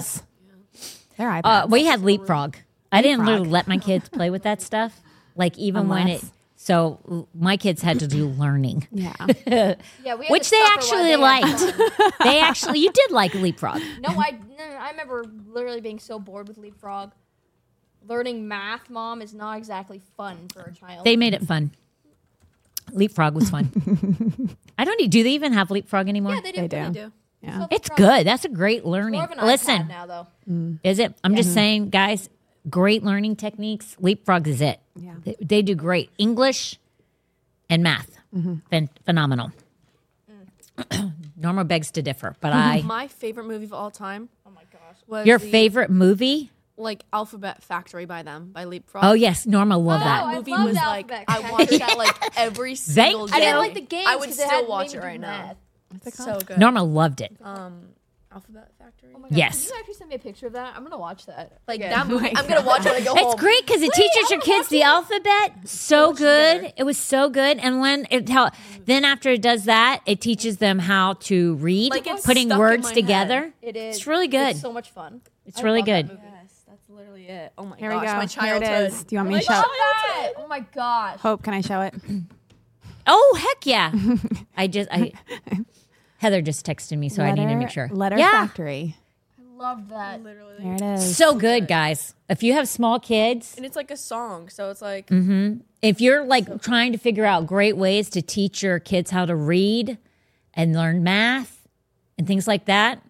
[0.73, 1.01] is.
[1.17, 1.41] They're iPads.
[1.43, 2.57] Uh, we had leapfrog.
[2.91, 4.99] I didn't let my kids play with that stuff.
[5.35, 6.31] Like even when it, Unless-
[6.65, 9.13] so my kids had to do learning, yeah,
[10.03, 11.59] yeah, we which they actually they liked.
[12.23, 13.83] they actually, you did like leapfrog.
[13.99, 14.39] No, I
[14.79, 17.11] I remember literally being so bored with Leapfrog.
[18.07, 21.05] Learning math, mom, is not exactly fun for a child.
[21.05, 21.71] They made it fun.
[22.91, 23.71] Leapfrog was fun.
[24.79, 25.11] I don't.
[25.11, 26.33] Do they even have leapfrog anymore?
[26.33, 26.61] yeah, they do.
[26.61, 26.77] They do.
[26.77, 27.11] I do.
[27.41, 27.59] yeah.
[27.59, 28.25] So It's good.
[28.25, 29.19] That's a great learning.
[29.19, 30.27] More of an Listen, iPad now though.
[30.49, 30.79] Mm.
[30.83, 31.13] is it?
[31.23, 32.27] I'm just saying, guys.
[32.67, 33.95] Great learning techniques.
[33.99, 34.79] Leapfrog is it.
[34.95, 35.15] Yeah.
[35.23, 36.79] They, they do great English
[37.69, 38.11] and math.
[38.35, 39.51] Phen- phenomenal.
[41.37, 42.81] Norma begs to differ, but I.
[42.81, 44.97] My favorite movie of all time Oh my gosh.
[45.07, 46.51] was Your the, favorite movie?
[46.77, 49.05] like Alphabet Factory by them by Leapfrog.
[49.05, 50.23] Oh yes, Norma loved Oh, that.
[50.25, 53.37] I movie loved was like Alphabet I watched that like every single Thank day.
[53.37, 54.05] I didn't like the game.
[54.05, 55.55] I would still watch it right do now.
[56.05, 56.57] It's so good.
[56.57, 57.33] Norma loved it.
[57.41, 57.87] Um,
[58.35, 59.11] Alphabet Factory.
[59.15, 59.65] Oh my God, Yes.
[59.65, 60.75] Can you actually send me a picture of that?
[60.75, 61.59] I'm gonna watch that.
[61.69, 61.91] Like again.
[61.91, 63.35] that movie, I'm gonna watch it when I go It's home.
[63.37, 65.53] great because it teaches your kids the alphabet.
[65.69, 66.55] So watch good.
[66.57, 66.73] together.
[66.75, 67.57] It was so good.
[67.59, 68.51] And when it how
[68.83, 72.91] then after it does that, it teaches them how to read, Like, it's putting words
[72.91, 73.41] together.
[73.41, 73.53] head.
[73.61, 73.95] It is.
[73.97, 74.49] It's really good.
[74.51, 75.21] It's so much fun.
[75.45, 76.09] It's I really love that good.
[76.19, 76.21] movie.
[76.41, 77.53] Yes, that's literally it.
[77.57, 78.13] Oh my Here gosh, we go.
[78.15, 78.27] my Here
[78.59, 78.63] childhood.
[78.63, 79.03] it is.
[79.05, 79.53] Do you want me to oh show?
[79.53, 79.65] love
[80.07, 80.31] that.
[80.39, 81.19] Oh my gosh.
[81.19, 81.93] Hope, can I show it?
[83.07, 83.93] Oh heck yeah!
[84.57, 85.11] I just I
[86.17, 87.89] Heather just texted me, so I need to make sure.
[87.91, 88.95] Letter yeah, Factory.
[89.37, 90.23] I love that.
[90.23, 90.55] Literally.
[90.59, 91.17] There it is.
[91.17, 92.13] so good, guys.
[92.29, 95.57] If you have small kids, And it's like a song, so it's like mm-hmm.
[95.81, 99.35] if you're like trying to figure out great ways to teach your kids how to
[99.35, 99.97] read
[100.53, 101.67] and learn math
[102.17, 103.01] and things like that,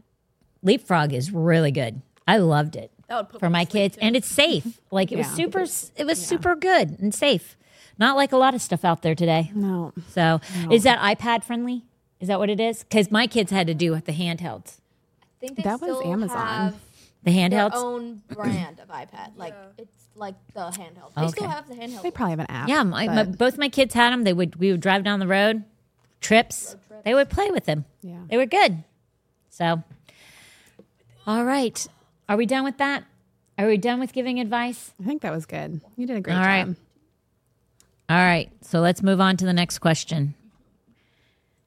[0.64, 2.02] Leapfrog is really good.
[2.28, 4.02] I loved it that would put for my kids, too.
[4.04, 4.80] and it's safe.
[4.96, 5.66] Like it was super.
[5.98, 7.58] It was super good and safe.
[8.00, 9.52] Not like a lot of stuff out there today.
[9.54, 9.92] No.
[10.12, 10.40] So,
[10.72, 11.84] is that iPad friendly?
[12.26, 12.82] Is that what it is?
[12.82, 14.80] Because my kids had to do with the handhelds.
[15.22, 16.38] I think they That was still Amazon.
[16.48, 16.74] have
[17.24, 17.76] The their handhelds.
[17.76, 19.34] own brand of iPad.
[19.38, 21.14] Like it's like the handheld.
[21.16, 22.02] They still have the handheld.
[22.02, 22.68] They probably have an app.
[22.68, 24.24] Yeah, my, my, both my kids had them.
[24.24, 25.66] They would we would drive down the road,
[26.20, 26.76] trips.
[27.04, 27.86] They would play with them.
[28.02, 28.22] Yeah.
[28.28, 28.84] They were good.
[29.52, 29.84] So,
[31.28, 31.86] all right,
[32.28, 33.04] are we done with that?
[33.60, 34.94] Are we done with giving advice?
[35.00, 35.80] I think that was good.
[35.96, 36.48] You did a great All job.
[36.48, 36.76] right.
[38.10, 40.34] All right, so let's move on to the next question.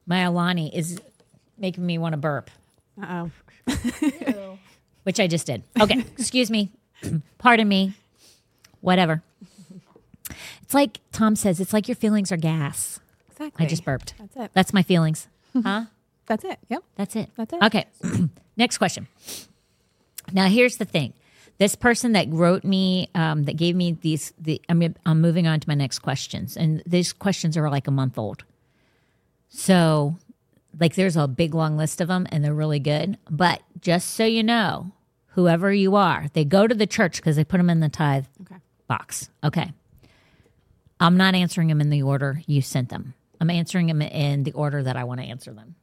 [0.09, 0.99] My Alani is
[1.57, 2.49] making me want to burp,
[3.01, 3.29] Uh
[3.67, 4.57] oh.
[5.03, 5.61] which I just did.
[5.79, 6.71] Okay, excuse me.
[7.37, 7.93] Pardon me.
[8.81, 9.21] Whatever.
[10.63, 12.99] It's like Tom says, it's like your feelings are gas.
[13.31, 13.65] Exactly.
[13.65, 14.15] I just burped.
[14.17, 14.51] That's it.
[14.53, 15.27] That's my feelings.
[15.63, 15.85] Huh?
[16.27, 16.59] That's it.
[16.69, 16.83] Yep.
[16.95, 17.29] That's it.
[17.35, 17.61] That's it.
[17.63, 17.85] Okay.
[18.57, 19.07] Next question.
[20.31, 21.13] Now, here's the thing.
[21.57, 25.59] This person that wrote me, um, that gave me these, the, I'm, I'm moving on
[25.59, 26.55] to my next questions.
[26.55, 28.43] And these questions are like a month old.
[29.49, 30.17] So,
[30.79, 33.17] like, there's a big long list of them and they're really good.
[33.29, 34.91] But just so you know,
[35.29, 38.25] whoever you are, they go to the church because they put them in the tithe
[38.41, 38.55] Okay.
[38.87, 39.29] box.
[39.43, 39.71] Okay.
[40.99, 43.13] I'm not answering them in the order you sent them.
[43.41, 45.75] I'm answering them in the order that I want to answer them.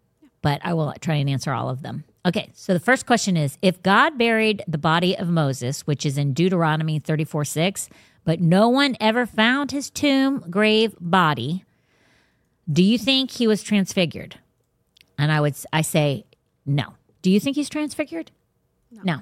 [0.43, 2.05] But I will try and answer all of them.
[2.25, 6.19] Okay, so the first question is If God buried the body of Moses, which is
[6.19, 7.89] in Deuteronomy 34 6,
[8.25, 11.65] but no one ever found his tomb, grave, body,
[12.71, 14.39] Do you think he was transfigured?
[15.19, 16.25] And I would I say
[16.65, 16.95] no.
[17.23, 18.31] Do you think he's transfigured?
[18.91, 19.21] No.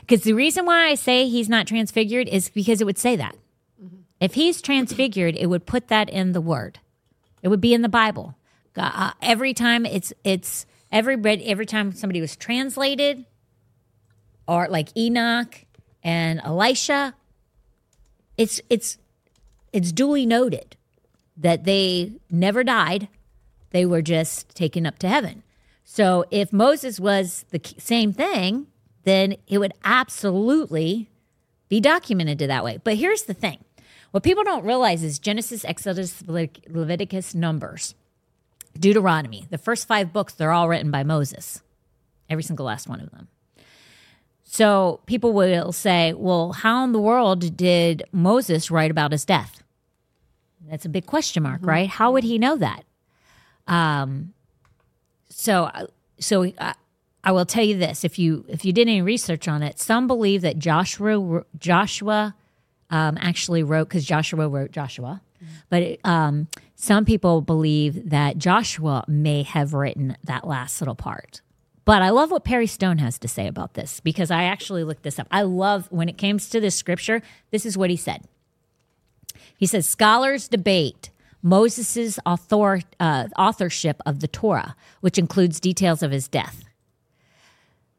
[0.00, 3.36] Because the reason why I say he's not transfigured is because it would say that.
[4.20, 6.80] If he's transfigured, it would put that in the word.
[7.42, 8.36] It would be in the Bible.
[8.76, 13.24] Uh, every time it's it's every every time somebody was translated,
[14.46, 15.64] or like Enoch
[16.02, 17.14] and Elisha,
[18.36, 18.98] it's it's
[19.72, 20.76] it's duly noted
[21.38, 23.08] that they never died;
[23.70, 25.42] they were just taken up to heaven.
[25.84, 28.66] So if Moses was the same thing,
[29.04, 31.08] then it would absolutely
[31.68, 32.78] be documented to that way.
[32.84, 33.64] But here's the thing
[34.10, 37.94] what people don't realize is Genesis, Exodus, Leviticus, Numbers,
[38.78, 41.62] Deuteronomy, the first five books, they're all written by Moses,
[42.28, 43.28] every single last one of them.
[44.44, 49.62] So people will say, well, how in the world did Moses write about his death?
[50.66, 51.88] That's a big question mark, right?
[51.88, 52.84] How would he know that?
[53.66, 54.34] Um,
[55.28, 55.70] so,
[56.18, 56.74] so I,
[57.24, 60.06] I will tell you this: if you if you did any research on it, some
[60.06, 62.34] believe that Joshua Joshua
[62.90, 65.20] um, actually wrote because Joshua wrote Joshua,
[65.68, 71.40] but it, um, some people believe that Joshua may have written that last little part.
[71.84, 75.04] But I love what Perry Stone has to say about this because I actually looked
[75.04, 75.26] this up.
[75.30, 77.22] I love when it comes to this scripture.
[77.50, 78.24] This is what he said.
[79.58, 81.10] He says scholars debate
[81.42, 86.64] Moses' author, uh, authorship of the Torah, which includes details of his death,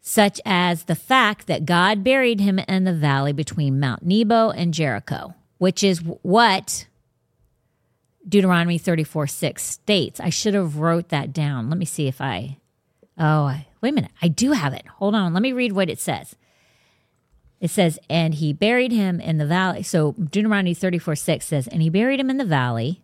[0.01, 4.73] such as the fact that God buried him in the valley between Mount Nebo and
[4.73, 6.87] Jericho, which is what
[8.27, 10.19] Deuteronomy 34 6 states.
[10.19, 11.69] I should have wrote that down.
[11.69, 12.57] Let me see if I.
[13.17, 14.11] Oh, wait a minute.
[14.21, 14.87] I do have it.
[14.95, 15.33] Hold on.
[15.33, 16.35] Let me read what it says.
[17.59, 19.83] It says, and he buried him in the valley.
[19.83, 23.01] So Deuteronomy 34 6 says, and he buried him in the valley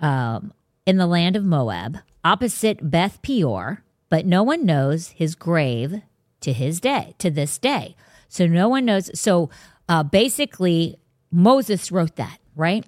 [0.00, 0.52] um,
[0.84, 6.02] in the land of Moab, opposite Beth Peor, but no one knows his grave
[6.40, 7.96] to his day, to this day.
[8.28, 9.10] So no one knows.
[9.18, 9.50] So
[9.88, 10.96] uh, basically,
[11.32, 12.86] Moses wrote that, right?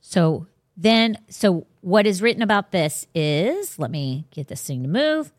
[0.00, 0.46] So
[0.76, 5.32] then, so what is written about this is, let me get this thing to move.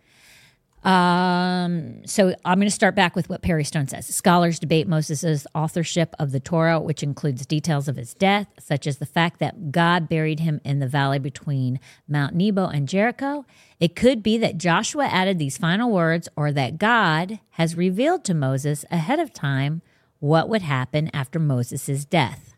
[0.88, 4.08] Um, so I'm going to start back with what Perry Stone says.
[4.08, 8.98] Scholars debate Moses' authorship of the Torah, which includes details of his death, such as
[8.98, 13.46] the fact that God buried him in the valley between Mount Nebo and Jericho.
[13.82, 18.34] It could be that Joshua added these final words, or that God has revealed to
[18.34, 19.82] Moses ahead of time
[20.20, 22.56] what would happen after Moses' death.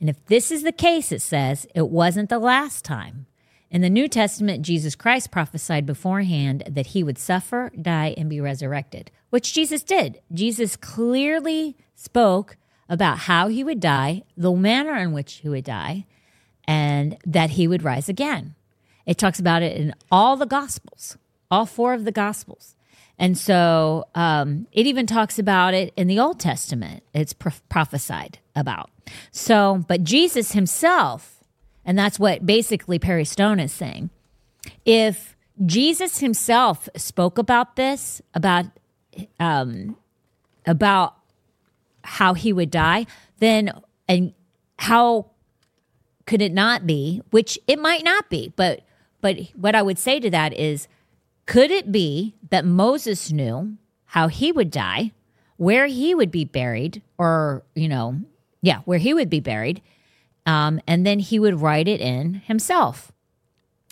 [0.00, 3.26] And if this is the case, it says, it wasn't the last time.
[3.70, 8.40] In the New Testament, Jesus Christ prophesied beforehand that he would suffer, die, and be
[8.40, 10.20] resurrected, which Jesus did.
[10.32, 12.56] Jesus clearly spoke
[12.88, 16.04] about how he would die, the manner in which he would die,
[16.64, 18.56] and that he would rise again.
[19.06, 21.16] It talks about it in all the Gospels,
[21.48, 22.74] all four of the Gospels.
[23.20, 27.04] And so um, it even talks about it in the Old Testament.
[27.14, 28.90] It's pro- prophesied about.
[29.30, 31.39] So, but Jesus himself,
[31.90, 34.10] and that's what basically Perry Stone is saying.
[34.84, 35.34] If
[35.66, 38.66] Jesus himself spoke about this, about
[39.40, 39.96] um,
[40.64, 41.16] about
[42.04, 43.06] how he would die,
[43.40, 43.72] then
[44.06, 44.34] and
[44.78, 45.32] how
[46.26, 47.22] could it not be?
[47.30, 48.82] Which it might not be, but
[49.20, 50.86] but what I would say to that is,
[51.46, 55.10] could it be that Moses knew how he would die,
[55.56, 58.20] where he would be buried, or you know,
[58.62, 59.82] yeah, where he would be buried,
[60.50, 63.12] um, and then he would write it in himself.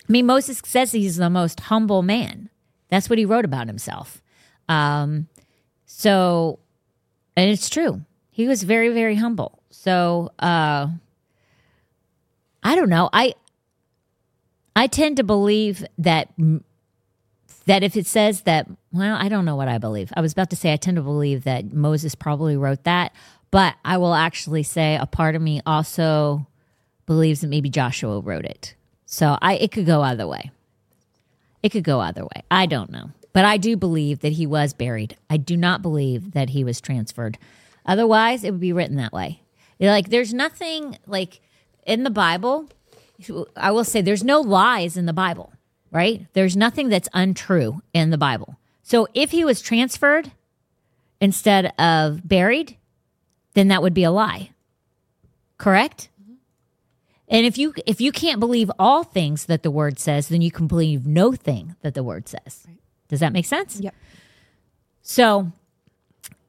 [0.07, 2.49] I mean, Moses says he's the most humble man.
[2.89, 4.21] That's what he wrote about himself.
[4.67, 5.29] Um,
[5.85, 6.59] so,
[7.37, 8.01] and it's true.
[8.29, 9.63] He was very, very humble.
[9.69, 10.87] So, uh,
[12.61, 13.09] I don't know.
[13.13, 13.35] I
[14.75, 16.29] I tend to believe that
[17.67, 20.11] that if it says that, well, I don't know what I believe.
[20.13, 23.13] I was about to say I tend to believe that Moses probably wrote that,
[23.49, 26.47] but I will actually say a part of me also
[27.09, 28.75] believes that maybe Joshua wrote it.
[29.07, 30.51] So I it could go either way.
[31.63, 32.43] It could go either way.
[32.51, 33.09] I don't know.
[33.33, 35.17] But I do believe that he was buried.
[35.27, 37.39] I do not believe that he was transferred.
[37.83, 39.41] Otherwise, it would be written that way.
[39.79, 41.41] Like there's nothing like
[41.83, 42.69] in the Bible,
[43.55, 45.51] I will say there's no lies in the Bible,
[45.91, 46.27] right?
[46.33, 48.59] There's nothing that's untrue in the Bible.
[48.83, 50.31] So if he was transferred
[51.19, 52.77] instead of buried,
[53.55, 54.51] then that would be a lie.
[55.57, 56.08] Correct?
[57.29, 60.51] And if you if you can't believe all things that the word says, then you
[60.51, 62.67] can believe no thing that the word says.
[63.07, 63.79] Does that make sense?
[63.79, 63.95] Yep.
[65.01, 65.51] So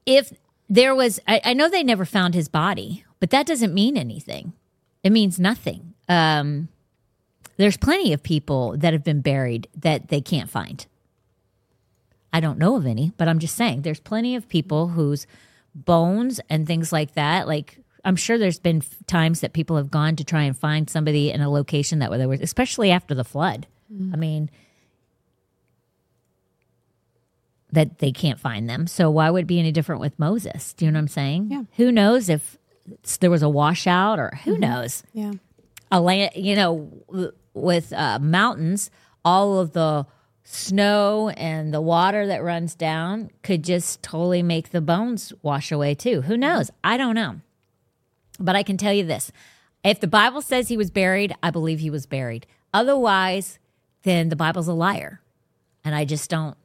[0.05, 0.33] if
[0.69, 4.53] there was I, I know they never found his body, but that doesn't mean anything.
[5.03, 5.93] It means nothing.
[6.09, 6.67] um,
[7.57, 10.87] there's plenty of people that have been buried that they can't find.
[12.33, 15.27] I don't know of any, but I'm just saying there's plenty of people whose
[15.75, 19.91] bones and things like that, like I'm sure there's been f- times that people have
[19.91, 23.23] gone to try and find somebody in a location that there was, especially after the
[23.23, 23.67] flood.
[24.13, 24.49] I mean,
[27.71, 28.87] that they can't find them.
[28.87, 30.73] So why would it be any different with Moses?
[30.73, 31.47] Do you know what I'm saying?
[31.51, 31.63] Yeah.
[31.77, 32.57] Who knows if
[33.19, 35.03] there was a washout or who knows?
[35.13, 35.31] Yeah.
[35.91, 38.91] a land, you know, with uh, mountains,
[39.23, 40.05] all of the
[40.43, 45.95] snow and the water that runs down could just totally make the bones wash away
[45.95, 46.21] too.
[46.21, 46.71] Who knows?
[46.83, 47.39] I don't know.
[48.41, 49.31] But I can tell you this
[49.83, 52.45] if the Bible says he was buried, I believe he was buried.
[52.73, 53.59] Otherwise,
[54.03, 55.21] then the Bible's a liar.
[55.83, 56.55] And I just don't.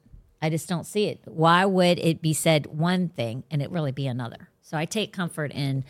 [0.42, 1.20] I just don't see it.
[1.24, 4.50] Why would it be said one thing and it really be another?
[4.60, 5.84] So I take comfort in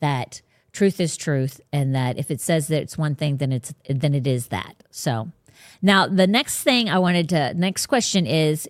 [0.00, 3.72] that truth is truth and that if it says that it's one thing then it's
[3.88, 4.82] then it is that.
[4.90, 5.30] So
[5.80, 8.68] now the next thing I wanted to next question is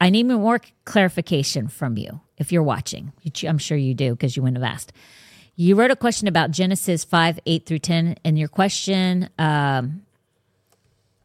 [0.00, 3.12] I need more clarification from you if you're watching.
[3.44, 4.92] I'm sure you do because you wouldn't have asked.
[5.60, 10.06] You wrote a question about Genesis 5, 8 through 10, and your question, um,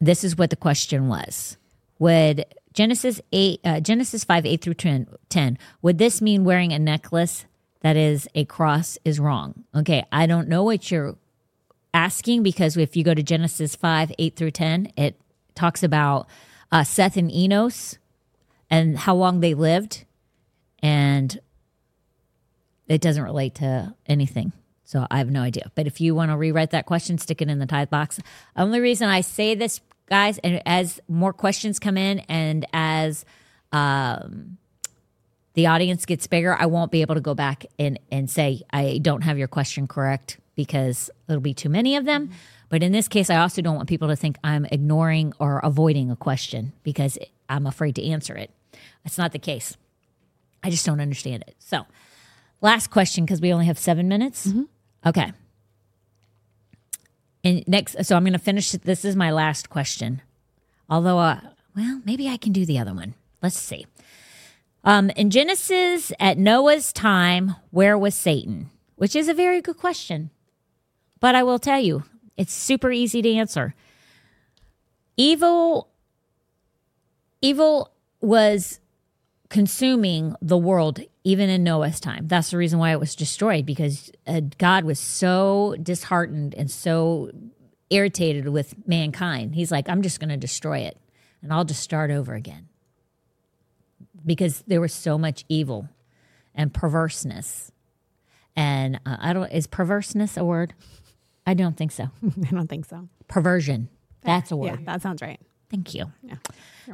[0.00, 1.56] this is what the question was.
[2.00, 6.80] Would Genesis 8, uh, Genesis 5, 8 through 10, 10, would this mean wearing a
[6.80, 7.44] necklace
[7.82, 9.62] that is a cross is wrong?
[9.72, 11.14] Okay, I don't know what you're
[11.94, 15.14] asking because if you go to Genesis 5, 8 through 10, it
[15.54, 16.26] talks about
[16.72, 17.98] uh, Seth and Enos
[18.68, 20.04] and how long they lived.
[20.82, 21.38] And
[22.88, 24.52] it doesn't relate to anything.
[24.84, 25.70] So I have no idea.
[25.74, 28.20] But if you want to rewrite that question, stick it in the tithe box.
[28.56, 33.24] Only reason I say this, guys, and as more questions come in and as
[33.72, 34.58] um,
[35.54, 38.98] the audience gets bigger, I won't be able to go back and, and say, I
[39.00, 42.30] don't have your question correct because it'll be too many of them.
[42.68, 46.10] But in this case, I also don't want people to think I'm ignoring or avoiding
[46.10, 47.18] a question because
[47.48, 48.50] I'm afraid to answer it.
[49.02, 49.76] That's not the case.
[50.62, 51.54] I just don't understand it.
[51.58, 51.86] So,
[52.60, 54.52] last question because we only have seven minutes.
[55.04, 55.32] Okay.
[57.42, 58.72] And next, so I'm going to finish.
[58.72, 60.22] This is my last question.
[60.88, 61.40] Although, uh,
[61.76, 63.14] well, maybe I can do the other one.
[63.42, 63.86] Let's see.
[64.82, 68.70] Um, in Genesis, at Noah's time, where was Satan?
[68.96, 70.30] Which is a very good question.
[71.20, 72.04] But I will tell you,
[72.36, 73.74] it's super easy to answer.
[75.16, 75.88] Evil,
[77.40, 78.80] evil was
[79.48, 82.28] consuming the world even in Noah's time.
[82.28, 87.30] That's the reason why it was destroyed because uh, God was so disheartened and so
[87.90, 89.54] irritated with mankind.
[89.54, 90.98] He's like, I'm just going to destroy it
[91.42, 92.68] and I'll just start over again
[94.24, 95.88] because there was so much evil
[96.54, 97.72] and perverseness.
[98.54, 100.74] And uh, I don't, is perverseness a word?
[101.46, 102.04] I don't think so.
[102.48, 103.08] I don't think so.
[103.28, 103.88] Perversion.
[104.22, 104.80] That's a word.
[104.80, 105.40] Yeah, that sounds right.
[105.70, 106.06] Thank you.
[106.22, 106.36] Yeah.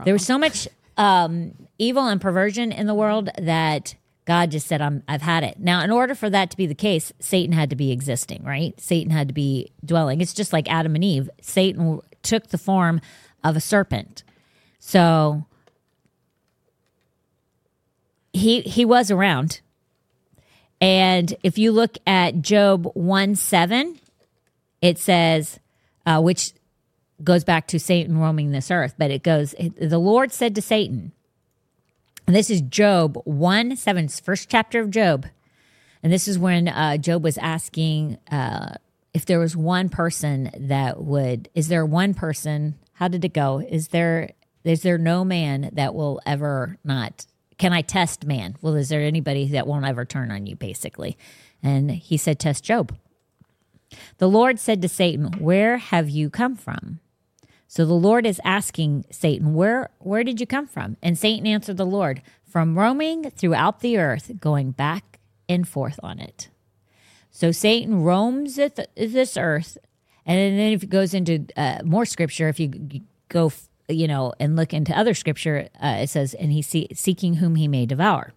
[0.04, 3.94] There was so much um, evil and perversion in the world that
[4.30, 5.58] God just said, I'm, I've had it.
[5.58, 8.80] Now, in order for that to be the case, Satan had to be existing, right?
[8.80, 10.20] Satan had to be dwelling.
[10.20, 11.28] It's just like Adam and Eve.
[11.42, 13.00] Satan took the form
[13.42, 14.22] of a serpent.
[14.78, 15.46] So
[18.32, 19.62] he he was around.
[20.80, 23.98] And if you look at Job 1 7,
[24.80, 25.58] it says,
[26.06, 26.52] uh, which
[27.24, 31.10] goes back to Satan roaming this earth, but it goes, the Lord said to Satan,
[32.30, 35.26] and this is Job 1 7, first chapter of Job.
[36.00, 38.76] And this is when uh, Job was asking uh,
[39.12, 43.58] if there was one person that would, is there one person, how did it go?
[43.68, 44.30] Is there,
[44.62, 47.26] is there no man that will ever not,
[47.58, 48.54] can I test man?
[48.62, 51.18] Well, is there anybody that won't ever turn on you, basically?
[51.64, 52.96] And he said, test Job.
[54.18, 57.00] The Lord said to Satan, Where have you come from?
[57.70, 60.96] So the Lord is asking Satan, Where where did you come from?
[61.04, 66.18] And Satan answered the Lord, From roaming throughout the earth, going back and forth on
[66.18, 66.48] it.
[67.30, 68.56] So Satan roams
[68.96, 69.78] this earth,
[70.26, 72.72] and then if it goes into uh, more scripture, if you
[73.28, 73.52] go,
[73.88, 77.54] you know, and look into other scripture, uh, it says, "And he see- seeking whom
[77.54, 78.32] he may devour."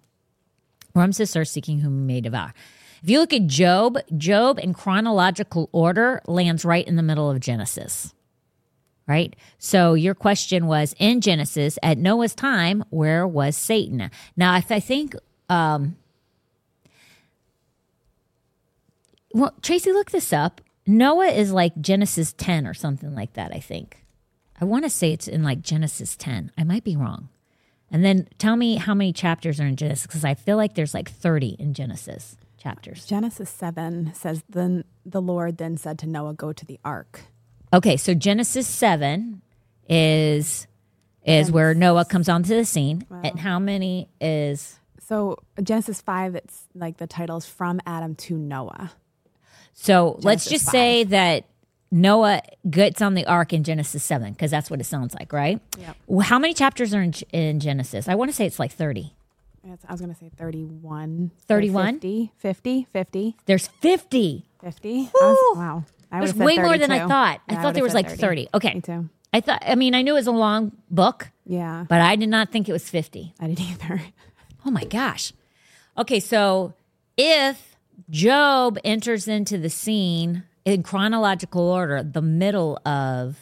[0.94, 2.54] Roams this earth, seeking whom he may devour.
[3.02, 7.40] If you look at Job, Job in chronological order lands right in the middle of
[7.40, 8.14] Genesis.
[9.08, 9.36] Right?
[9.58, 14.10] So your question was in Genesis at Noah's time, where was Satan?
[14.38, 15.16] Now, if I think,
[15.50, 15.98] um,
[19.34, 20.62] well, Tracy, look this up.
[20.88, 24.06] Noah is like Genesis 10 or something like that, I think.
[24.60, 26.52] I want to say it's in like Genesis 10.
[26.58, 27.30] I might be wrong.
[27.92, 30.94] And then tell me how many chapters are in Genesis because I feel like there's
[30.94, 33.06] like 30 in Genesis chapters.
[33.06, 37.22] Genesis 7 says, Then the Lord then said to Noah, Go to the ark.
[37.74, 39.42] Okay, so Genesis seven
[39.90, 40.68] is
[41.26, 43.06] is where Noah comes onto the scene.
[43.24, 48.92] And how many is So Genesis 5, it's like the title's From Adam to Noah.
[49.74, 50.20] so?
[50.22, 50.72] let's just 5.
[50.72, 51.46] say that
[51.92, 55.62] Noah gets on the ark in Genesis seven because that's what it sounds like, right?
[55.80, 55.96] Yep.
[56.08, 58.08] Well, How many chapters are in, in Genesis?
[58.10, 59.14] I want to say it's like thirty.
[59.66, 61.32] I was going to say 31.
[61.48, 61.94] 31?
[61.94, 64.46] 50, 50, 50, There's fifty.
[64.62, 65.10] 50.
[65.14, 65.84] Was- wow.
[66.14, 67.08] I There's would've way more than I 32.
[67.10, 67.42] thought.
[67.50, 68.48] I Yeah, thought there was like 30.
[68.54, 68.76] Okay.
[68.76, 69.10] Me too.
[69.34, 69.64] I thought.
[69.66, 71.86] I mean, I knew it was a long book, Yeah.
[71.90, 73.34] but I did not think it was fifty.
[73.40, 74.02] I didn't either.
[74.66, 75.34] Oh my gosh.
[75.98, 76.74] Okay, so
[77.18, 77.76] if
[78.10, 83.38] Job enters into the scene in chronological order, the middle of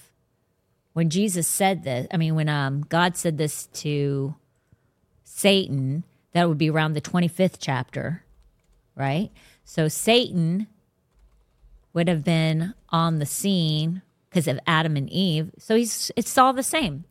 [0.94, 4.34] when Jesus said this, I mean, when um, God said this to
[5.24, 6.04] Satan,
[6.34, 8.24] that would be around the 25th chapter,
[8.96, 9.30] right?
[9.64, 10.68] So Satan
[11.94, 15.52] would have been on the scene because of Adam and Eve.
[15.58, 17.06] So he's it's all the same.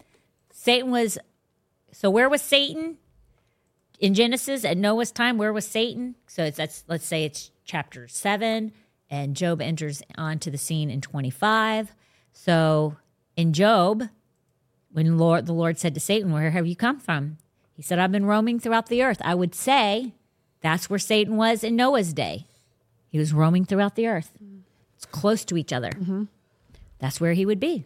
[0.53, 1.19] Satan was
[1.93, 2.97] so where was Satan?
[4.01, 6.17] in Genesis at Noah's time, where was Satan?
[6.27, 8.73] So it's that's let's say it's chapter seven,
[9.11, 11.93] and Job enters onto the scene in twenty five.
[12.33, 12.97] So
[13.37, 14.05] in Job,
[14.91, 17.37] when Lord the Lord said to Satan, "Where have you come from?"
[17.75, 20.15] He said, "I've been roaming throughout the earth." I would say
[20.63, 22.47] that's where Satan was in Noah's day.
[23.09, 24.33] He was roaming throughout the earth.
[25.01, 25.91] It's close to each other.
[25.93, 26.25] Mm-hmm.
[26.99, 27.85] That's where he would be.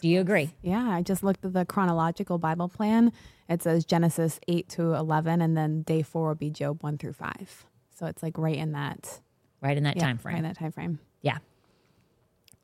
[0.00, 0.50] Do you agree?
[0.62, 3.12] Yeah, I just looked at the chronological Bible plan.
[3.48, 7.14] It says Genesis 8 to 11, and then day four will be Job 1 through
[7.14, 7.64] 5.
[7.98, 9.20] So it's like right in that
[9.62, 10.36] Right in that yeah, time Right frame.
[10.36, 10.98] in that time frame.
[11.22, 11.38] Yeah.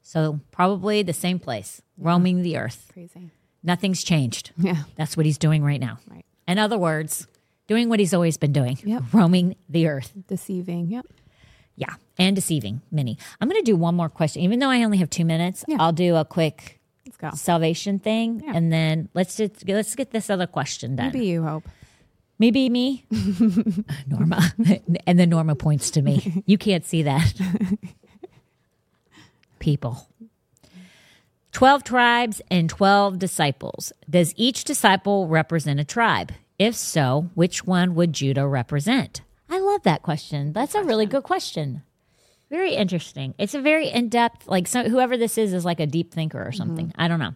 [0.03, 2.91] So probably the same place, roaming the earth.
[2.93, 3.31] Crazy.
[3.63, 4.53] Nothing's changed.
[4.59, 4.83] Yeah.
[4.97, 5.99] That's what he's doing right now.
[6.09, 6.25] Right.
[6.47, 7.27] In other words,
[7.67, 9.03] doing what he's always been doing, Yep.
[9.13, 10.13] roaming the earth.
[10.29, 10.91] Deceiving.
[10.91, 11.07] Yep.
[11.81, 11.95] Yeah.
[12.19, 13.17] And deceiving many.
[13.41, 14.43] I'm going to do one more question.
[14.43, 15.79] Even though I only have two minutes, Yeah.
[15.81, 17.31] I'll do a quick Let's go.
[17.35, 18.43] salvation thing.
[18.45, 18.53] Yeah.
[18.55, 21.07] And then let's just, let's get this other question done.
[21.13, 21.67] Maybe you hope.
[22.39, 23.05] Maybe me,
[24.07, 24.53] Norma.
[25.07, 26.43] and then Norma points to me.
[26.47, 27.33] You can't see that.
[29.59, 30.07] People.
[31.53, 33.93] 12 tribes and 12 disciples.
[34.09, 36.33] Does each disciple represent a tribe?
[36.59, 39.23] If so, which one would Judah represent?
[39.51, 40.53] I love that question.
[40.53, 41.83] That's a really good question.
[42.51, 43.35] Very interesting.
[43.39, 46.43] It's a very in depth, like so, whoever this is is like a deep thinker
[46.43, 46.93] or something.
[46.97, 47.35] I don't know.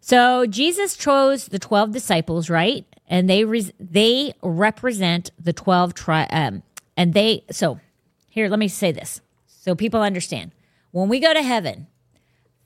[0.00, 2.84] So Jesus chose the twelve disciples, right?
[3.08, 6.62] And they res- they represent the twelve tri- um,
[6.96, 7.44] and they.
[7.50, 7.80] So
[8.28, 10.52] here, let me say this so people understand.
[10.92, 11.88] When we go to heaven,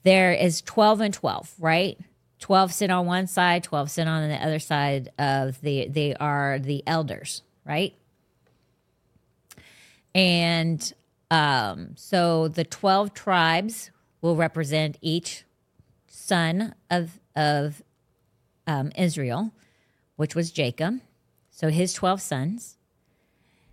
[0.03, 1.97] there is twelve and twelve, right?
[2.39, 5.87] Twelve sit on one side, twelve sit on the other side of the.
[5.87, 7.95] They are the elders, right?
[10.15, 10.93] And
[11.31, 13.91] um, so the twelve tribes
[14.21, 15.43] will represent each
[16.07, 17.81] son of of
[18.67, 19.51] um, Israel,
[20.15, 21.01] which was Jacob.
[21.49, 22.77] So his twelve sons,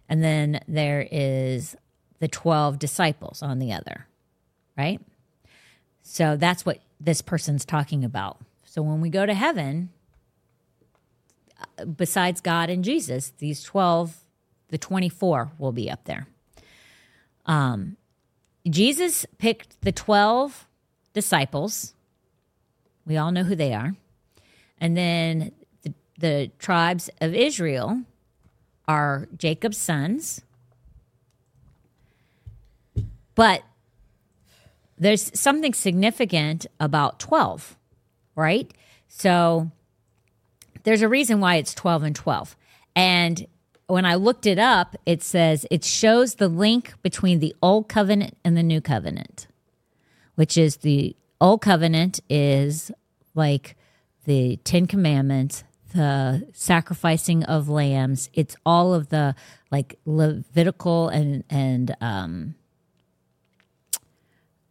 [0.09, 1.77] and then there is
[2.19, 4.07] the twelve disciples on the other,
[4.77, 5.01] right?
[6.03, 8.39] So that's what this person's talking about.
[8.65, 9.91] So when we go to heaven,
[11.79, 14.25] uh, besides God and Jesus, these twelve,
[14.71, 16.27] the twenty-four will be up there.
[17.47, 17.97] Um,
[18.69, 20.67] Jesus picked the twelve
[21.13, 21.95] disciples
[23.11, 23.95] we all know who they are.
[24.81, 25.51] And then
[25.83, 28.03] the, the tribes of Israel
[28.87, 30.43] are Jacob's sons.
[33.35, 33.63] But
[34.97, 37.77] there's something significant about 12,
[38.37, 38.71] right?
[39.09, 39.71] So
[40.85, 42.57] there's a reason why it's 12 and 12.
[42.95, 43.47] And
[43.91, 48.37] when I looked it up, it says it shows the link between the old covenant
[48.45, 49.47] and the new covenant,
[50.35, 52.91] which is the old covenant is
[53.35, 53.77] like
[54.25, 58.31] the Ten Commandments, the sacrificing of lambs.
[58.33, 59.35] It's all of the
[59.71, 62.55] like Levitical and and um,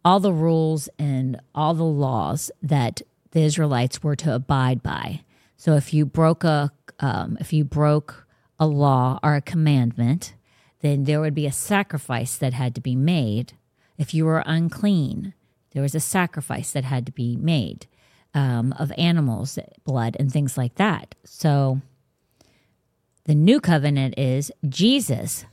[0.04, 3.02] all the rules and all the laws that
[3.32, 5.24] the Israelites were to abide by.
[5.56, 8.26] So if you broke a um, if you broke
[8.60, 10.34] a law or a commandment,
[10.80, 13.54] then there would be a sacrifice that had to be made.
[13.98, 15.34] If you were unclean,
[15.72, 17.86] there was a sacrifice that had to be made
[18.34, 21.14] um, of animals, blood, and things like that.
[21.24, 21.80] So
[23.24, 25.46] the new covenant is Jesus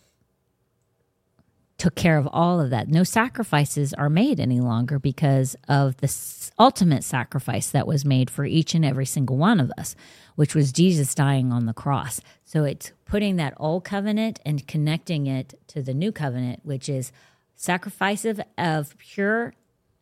[1.77, 2.87] took care of all of that.
[2.87, 6.11] No sacrifices are made any longer because of the
[6.57, 9.95] ultimate sacrifice that was made for each and every single one of us,
[10.35, 12.19] which was Jesus dying on the cross.
[12.45, 17.11] So it's putting that old covenant and connecting it to the new covenant, which is
[17.55, 19.53] sacrifice of, of pure,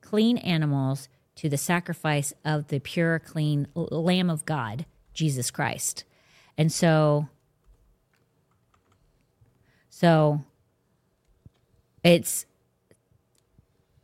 [0.02, 6.04] clean animals to the sacrifice of the pure, clean Lamb of God, Jesus Christ.
[6.58, 7.28] And so,
[9.90, 10.42] so
[12.04, 12.46] it's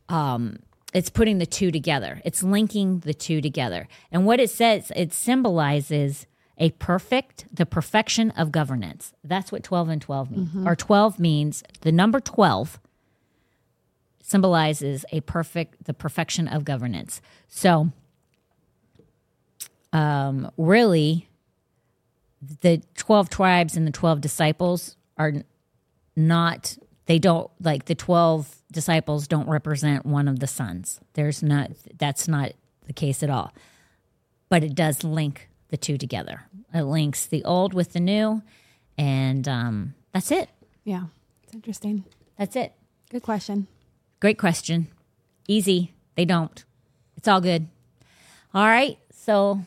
[0.08, 0.58] um
[0.92, 5.12] it's putting the two together it's linking the two together and what it says it
[5.12, 6.26] symbolizes
[6.58, 9.12] a perfect the perfection of governance.
[9.24, 10.66] That's what 12 and 12 mean.
[10.68, 12.78] Or 12 means the number 12
[14.22, 17.20] symbolizes a perfect the perfection of governance.
[17.48, 17.90] So
[19.92, 21.28] um really
[22.60, 25.32] the 12 tribes and the 12 disciples are
[26.16, 26.76] not
[27.06, 31.00] they don't like the 12 disciples don't represent one of the sons.
[31.14, 32.52] There's not that's not
[32.86, 33.52] the case at all.
[34.48, 36.42] But it does link the two together.
[36.72, 38.42] It links the old with the new
[38.96, 40.48] and um, that's it.
[40.84, 41.06] Yeah.
[41.42, 42.04] It's interesting.
[42.38, 42.74] that's it.
[43.10, 43.66] Good question.
[44.20, 44.88] great question.
[45.48, 45.92] Easy.
[46.14, 46.64] They don't.
[47.16, 47.66] It's all good.
[48.54, 49.60] All right so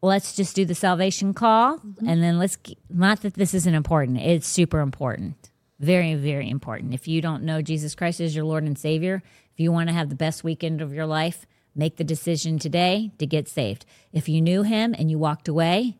[0.00, 2.56] let's just do the salvation call and then let's
[2.88, 5.50] not that this isn't important it's super important.
[5.78, 6.94] Very very important.
[6.94, 9.22] If you don't know jesus christ as your lord and savior
[9.52, 11.44] if you want to have the best weekend of your life
[11.74, 15.96] make the decision today to get saved if you knew him and you walked away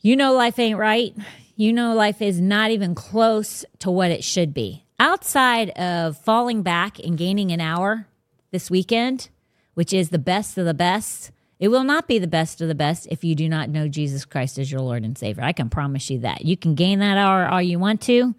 [0.00, 1.14] you know life ain't right.
[1.56, 4.84] You know life is not even close to what it should be.
[5.00, 8.06] Outside of falling back and gaining an hour
[8.52, 9.28] this weekend,
[9.74, 12.74] which is the best of the best, it will not be the best of the
[12.74, 15.42] best if you do not know Jesus Christ as your Lord and Savior.
[15.42, 16.44] I can promise you that.
[16.44, 18.34] You can gain that hour all you want to,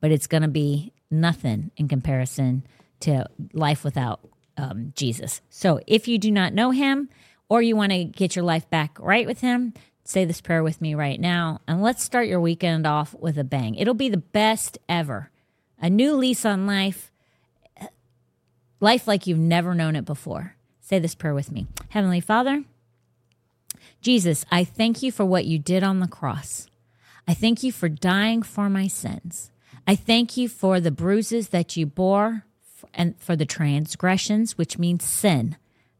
[0.00, 2.66] but it's going to be nothing in comparison
[3.00, 4.20] to life without
[4.56, 5.40] um, Jesus.
[5.50, 7.08] So if you do not know him
[7.48, 9.74] or you want to get your life back right with him,
[10.04, 13.44] say this prayer with me right now and let's start your weekend off with a
[13.44, 13.74] bang.
[13.74, 15.30] It'll be the best ever.
[15.80, 17.10] A new lease on life,
[18.80, 20.56] life like you've never known it before.
[20.80, 21.66] Say this prayer with me.
[21.88, 22.64] Heavenly Father,
[24.00, 26.68] Jesus, I thank you for what you did on the cross.
[27.26, 29.50] I thank you for dying for my sins.
[29.86, 32.44] I thank you for the bruises that you bore
[32.94, 35.56] and for the transgressions, which means sin,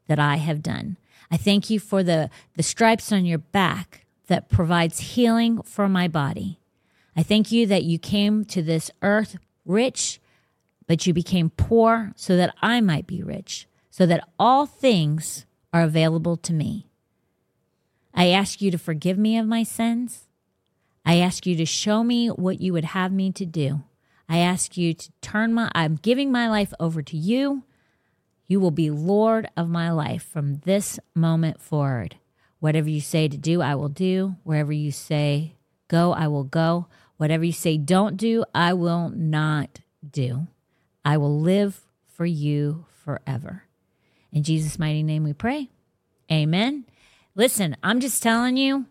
[0.07, 0.97] that I have done.
[1.31, 6.09] I thank you for the, the stripes on your back that provides healing for my
[6.09, 6.61] body.
[7.17, 10.21] I thank you that you came to this earth rich,
[10.87, 15.83] but you became poor so that I might be rich, so that all things are
[15.83, 16.87] available to me.
[18.15, 20.29] I ask you to forgive me of my sins.
[21.05, 23.83] I ask you to show me what you would have me to do.
[24.29, 27.65] I ask you to turn my, I'm giving my life over to you.
[28.47, 32.17] You will be Lord of my life from this moment forward.
[32.61, 34.37] Whatever you say to do, I will do.
[34.43, 35.55] Wherever you say
[35.89, 36.87] go, I will go.
[37.17, 40.47] Whatever you say don't do, I will not do.
[41.05, 43.65] I will live for you forever.
[44.33, 45.71] In Jesus' mighty name we pray.
[46.31, 46.87] Amen.
[47.35, 48.87] Listen, I'm just telling you,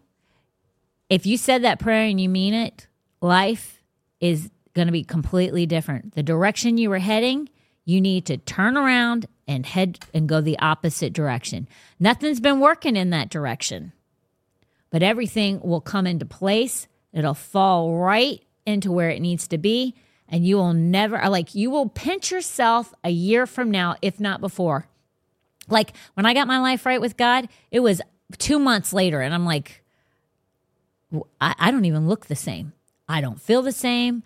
[1.09, 2.87] if you said that prayer and you mean it,
[3.21, 3.81] life
[4.19, 6.15] is going to be completely different.
[6.15, 7.49] The direction you were heading,
[7.85, 11.67] you need to turn around and head and go the opposite direction.
[11.99, 13.91] Nothing's been working in that direction,
[14.89, 16.87] but everything will come into place.
[17.11, 19.95] It'll fall right into where it needs to be.
[20.29, 24.41] And you will never, like, you will pinch yourself a year from now, if not
[24.41, 24.87] before.
[25.67, 28.01] Like, when I got my life right with God, it was
[28.39, 29.83] two months later, and I'm like,
[31.39, 32.73] I, I don't even look the same.
[33.07, 34.23] I don't feel the same.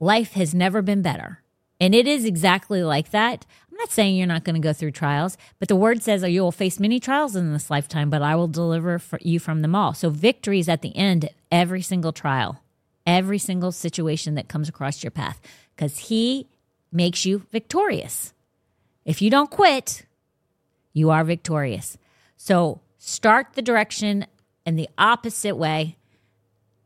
[0.00, 1.42] Life has never been better.
[1.78, 3.46] And it is exactly like that.
[3.70, 6.42] I'm not saying you're not going to go through trials, but the word says you
[6.42, 9.94] will face many trials in this lifetime, but I will deliver you from them all.
[9.94, 12.62] So victory is at the end of every single trial,
[13.06, 15.40] every single situation that comes across your path,
[15.76, 16.46] because He
[16.90, 18.32] makes you victorious.
[19.04, 20.04] If you don't quit,
[20.92, 21.96] you are victorious.
[22.36, 24.26] So start the direction
[24.66, 25.96] in the opposite way.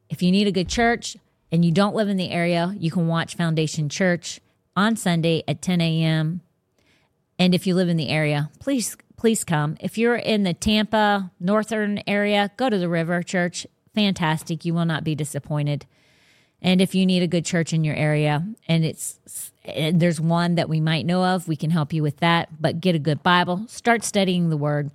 [0.09, 1.17] If you need a good church
[1.53, 4.41] and you don't live in the area, you can watch Foundation Church
[4.77, 6.41] on Sunday at 10 a.m.
[7.39, 9.77] And if you live in the area, please please come.
[9.81, 13.67] If you're in the Tampa northern area, go to the River Church.
[13.95, 14.65] Fantastic.
[14.65, 15.87] You will not be disappointed.
[16.61, 20.57] And if you need a good church in your area and it's and there's one
[20.57, 22.61] that we might know of, we can help you with that.
[22.61, 24.91] But get a good Bible, start studying the word.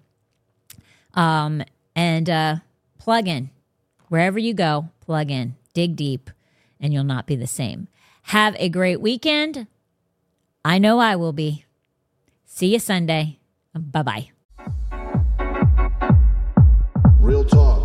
[1.14, 1.64] Um
[1.96, 2.56] and uh
[2.98, 3.50] plug in.
[4.08, 5.56] Wherever you go, plug in.
[5.74, 6.32] Dig deep
[6.80, 7.88] and you'll not be the same.
[8.24, 9.68] Have a great weekend.
[10.64, 11.66] I know I will be.
[12.46, 13.40] See you Sunday.
[13.74, 14.30] Bye bye.
[17.20, 17.79] Real talk.